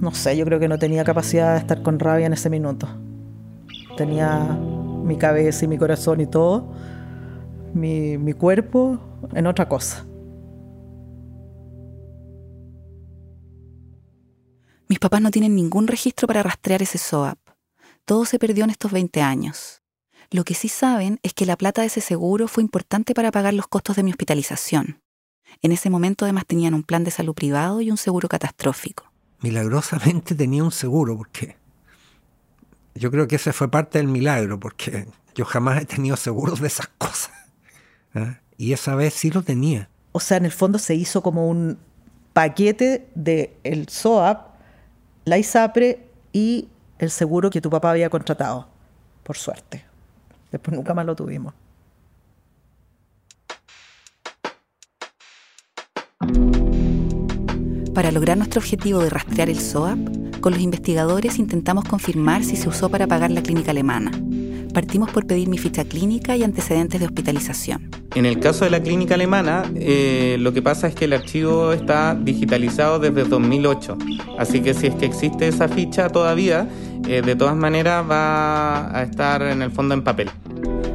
no 0.00 0.14
sé, 0.14 0.36
yo 0.36 0.44
creo 0.46 0.58
que 0.58 0.68
no 0.68 0.78
tenía 0.78 1.04
capacidad 1.04 1.52
de 1.54 1.58
estar 1.58 1.82
con 1.82 1.98
rabia 1.98 2.26
en 2.26 2.32
ese 2.32 2.48
minuto. 2.48 2.88
Tenía 3.96 4.38
mi 5.04 5.18
cabeza 5.18 5.64
y 5.64 5.68
mi 5.68 5.76
corazón 5.76 6.20
y 6.20 6.26
todo, 6.26 6.72
mi, 7.74 8.16
mi 8.16 8.32
cuerpo 8.32 8.98
en 9.34 9.46
otra 9.46 9.68
cosa. 9.68 10.06
Mis 14.88 14.98
papás 14.98 15.20
no 15.20 15.30
tienen 15.30 15.54
ningún 15.54 15.86
registro 15.86 16.26
para 16.26 16.42
rastrear 16.42 16.80
ese 16.80 16.96
SOAP. 16.96 17.38
Todo 18.06 18.24
se 18.24 18.38
perdió 18.38 18.64
en 18.64 18.70
estos 18.70 18.90
20 18.90 19.20
años. 19.20 19.82
Lo 20.30 20.44
que 20.44 20.54
sí 20.54 20.68
saben 20.68 21.18
es 21.22 21.32
que 21.32 21.46
la 21.46 21.56
plata 21.56 21.80
de 21.80 21.86
ese 21.86 22.02
seguro 22.02 22.48
fue 22.48 22.62
importante 22.62 23.14
para 23.14 23.32
pagar 23.32 23.54
los 23.54 23.66
costos 23.66 23.96
de 23.96 24.02
mi 24.02 24.10
hospitalización. 24.10 25.00
En 25.62 25.72
ese 25.72 25.88
momento 25.88 26.26
además 26.26 26.44
tenían 26.46 26.74
un 26.74 26.82
plan 26.82 27.02
de 27.02 27.10
salud 27.10 27.34
privado 27.34 27.80
y 27.80 27.90
un 27.90 27.96
seguro 27.96 28.28
catastrófico. 28.28 29.10
Milagrosamente 29.40 30.34
tenía 30.34 30.62
un 30.62 30.70
seguro, 30.70 31.16
porque 31.16 31.56
yo 32.94 33.10
creo 33.10 33.26
que 33.26 33.36
ese 33.36 33.54
fue 33.54 33.70
parte 33.70 33.98
del 33.98 34.08
milagro, 34.08 34.60
porque 34.60 35.06
yo 35.34 35.46
jamás 35.46 35.80
he 35.80 35.86
tenido 35.86 36.16
seguros 36.16 36.60
de 36.60 36.66
esas 36.66 36.88
cosas. 36.98 37.32
¿ah? 38.14 38.40
Y 38.58 38.74
esa 38.74 38.94
vez 38.94 39.14
sí 39.14 39.30
lo 39.30 39.42
tenía. 39.42 39.88
O 40.12 40.20
sea, 40.20 40.36
en 40.36 40.44
el 40.44 40.52
fondo 40.52 40.78
se 40.78 40.94
hizo 40.94 41.22
como 41.22 41.48
un 41.48 41.78
paquete 42.34 43.08
de 43.14 43.56
el 43.64 43.88
SOAP, 43.88 44.54
la 45.24 45.38
ISAPRE 45.38 46.06
y 46.32 46.68
el 46.98 47.10
seguro 47.10 47.48
que 47.48 47.62
tu 47.62 47.70
papá 47.70 47.92
había 47.92 48.10
contratado, 48.10 48.68
por 49.22 49.38
suerte. 49.38 49.87
Después 50.50 50.76
nunca 50.76 50.94
más 50.94 51.06
lo 51.06 51.14
tuvimos. 51.14 51.54
Para 57.94 58.12
lograr 58.12 58.36
nuestro 58.36 58.60
objetivo 58.60 59.00
de 59.00 59.10
rastrear 59.10 59.50
el 59.50 59.58
SOAP, 59.58 59.98
con 60.40 60.52
los 60.52 60.62
investigadores 60.62 61.38
intentamos 61.40 61.84
confirmar 61.84 62.44
si 62.44 62.54
se 62.54 62.68
usó 62.68 62.88
para 62.88 63.08
pagar 63.08 63.32
la 63.32 63.42
clínica 63.42 63.72
alemana. 63.72 64.12
Partimos 64.72 65.10
por 65.10 65.26
pedir 65.26 65.48
mi 65.48 65.58
ficha 65.58 65.84
clínica 65.84 66.36
y 66.36 66.44
antecedentes 66.44 67.00
de 67.00 67.06
hospitalización. 67.06 67.90
En 68.14 68.24
el 68.24 68.38
caso 68.38 68.64
de 68.64 68.70
la 68.70 68.80
clínica 68.80 69.14
alemana, 69.14 69.64
eh, 69.74 70.36
lo 70.38 70.52
que 70.52 70.62
pasa 70.62 70.86
es 70.86 70.94
que 70.94 71.06
el 71.06 71.12
archivo 71.12 71.72
está 71.72 72.14
digitalizado 72.14 73.00
desde 73.00 73.24
2008. 73.24 73.98
Así 74.38 74.60
que 74.60 74.74
si 74.74 74.86
es 74.86 74.94
que 74.94 75.06
existe 75.06 75.48
esa 75.48 75.68
ficha 75.68 76.08
todavía, 76.08 76.68
eh, 77.08 77.22
de 77.22 77.34
todas 77.34 77.56
maneras 77.56 78.04
va 78.08 78.94
a 78.94 79.02
estar 79.02 79.40
en 79.40 79.62
el 79.62 79.70
fondo 79.70 79.94
en 79.94 80.02
papel. 80.02 80.30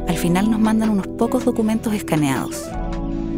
Al 0.07 0.17
final 0.17 0.51
nos 0.51 0.59
mandan 0.59 0.89
unos 0.89 1.07
pocos 1.07 1.43
documentos 1.43 1.93
escaneados. 1.93 2.69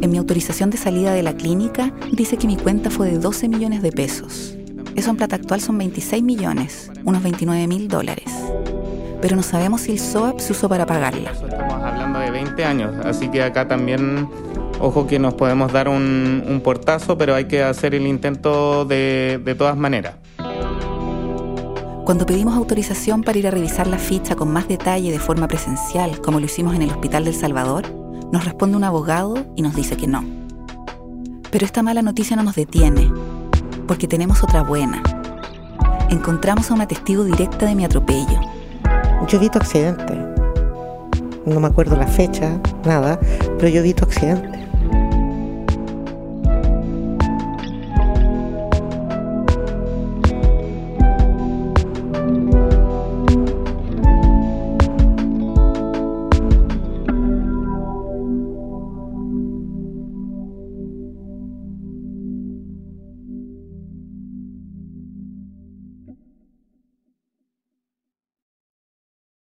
En 0.01 0.11
mi 0.11 0.17
autorización 0.17 0.69
de 0.71 0.77
salida 0.77 1.13
de 1.13 1.23
la 1.23 1.33
clínica 1.33 1.93
dice 2.11 2.35
que 2.35 2.47
mi 2.47 2.57
cuenta 2.57 2.89
fue 2.89 3.09
de 3.11 3.17
12 3.17 3.47
millones 3.47 3.81
de 3.81 3.93
pesos. 3.93 4.55
Eso 4.93 5.09
en 5.09 5.15
plata 5.15 5.37
actual 5.37 5.61
son 5.61 5.77
26 5.77 6.21
millones, 6.21 6.91
unos 7.05 7.23
29 7.23 7.65
mil 7.67 7.87
dólares. 7.87 8.29
Pero 9.21 9.37
no 9.37 9.43
sabemos 9.43 9.81
si 9.81 9.93
el 9.93 9.99
SOAP 9.99 10.39
se 10.39 10.51
usó 10.51 10.67
para 10.67 10.85
pagarla. 10.85 11.31
Estamos 11.31 11.81
hablando 11.81 12.19
de 12.19 12.29
20 12.29 12.65
años, 12.65 12.93
así 13.05 13.29
que 13.29 13.41
acá 13.41 13.67
también, 13.69 14.29
ojo 14.79 15.07
que 15.07 15.17
nos 15.17 15.33
podemos 15.33 15.71
dar 15.71 15.87
un, 15.87 16.43
un 16.45 16.59
portazo, 16.59 17.17
pero 17.17 17.35
hay 17.35 17.45
que 17.45 17.63
hacer 17.63 17.95
el 17.95 18.05
intento 18.05 18.83
de, 18.83 19.39
de 19.43 19.55
todas 19.55 19.77
maneras. 19.77 20.15
Cuando 22.05 22.27
pedimos 22.27 22.55
autorización 22.55 23.23
para 23.23 23.39
ir 23.39 23.47
a 23.47 23.51
revisar 23.51 23.87
la 23.87 23.97
ficha 23.97 24.35
con 24.35 24.53
más 24.53 24.67
detalle 24.67 25.11
de 25.11 25.17
forma 25.17 25.47
presencial, 25.47 26.21
como 26.21 26.39
lo 26.39 26.45
hicimos 26.45 26.75
en 26.75 26.83
el 26.83 26.91
Hospital 26.91 27.25
del 27.25 27.33
Salvador, 27.33 27.83
nos 28.31 28.45
responde 28.45 28.77
un 28.77 28.83
abogado 28.83 29.43
y 29.55 29.63
nos 29.63 29.75
dice 29.75 29.97
que 29.97 30.05
no. 30.05 30.23
Pero 31.49 31.65
esta 31.65 31.81
mala 31.81 32.03
noticia 32.03 32.35
no 32.35 32.43
nos 32.43 32.53
detiene. 32.55 33.11
porque 33.87 34.07
tenemos 34.07 34.43
otra 34.43 34.63
buena. 34.63 35.01
Encontramos 36.09 36.69
a 36.69 36.73
una 36.73 36.87
testigo 36.87 37.23
directa 37.23 37.67
de 37.67 37.75
mi 37.75 37.85
atropello. 37.85 38.39
Yo 39.27 39.39
vi 39.39 39.49
tu 39.49 39.59
accidente. 39.59 40.13
No 41.45 41.59
me 41.59 41.67
acuerdo 41.67 41.95
la 41.95 42.07
fecha, 42.07 42.59
nada, 42.83 43.19
pero 43.57 43.69
yo 43.69 43.83
vi 43.83 43.93
tu 43.93 44.03
accidente. 44.03 44.64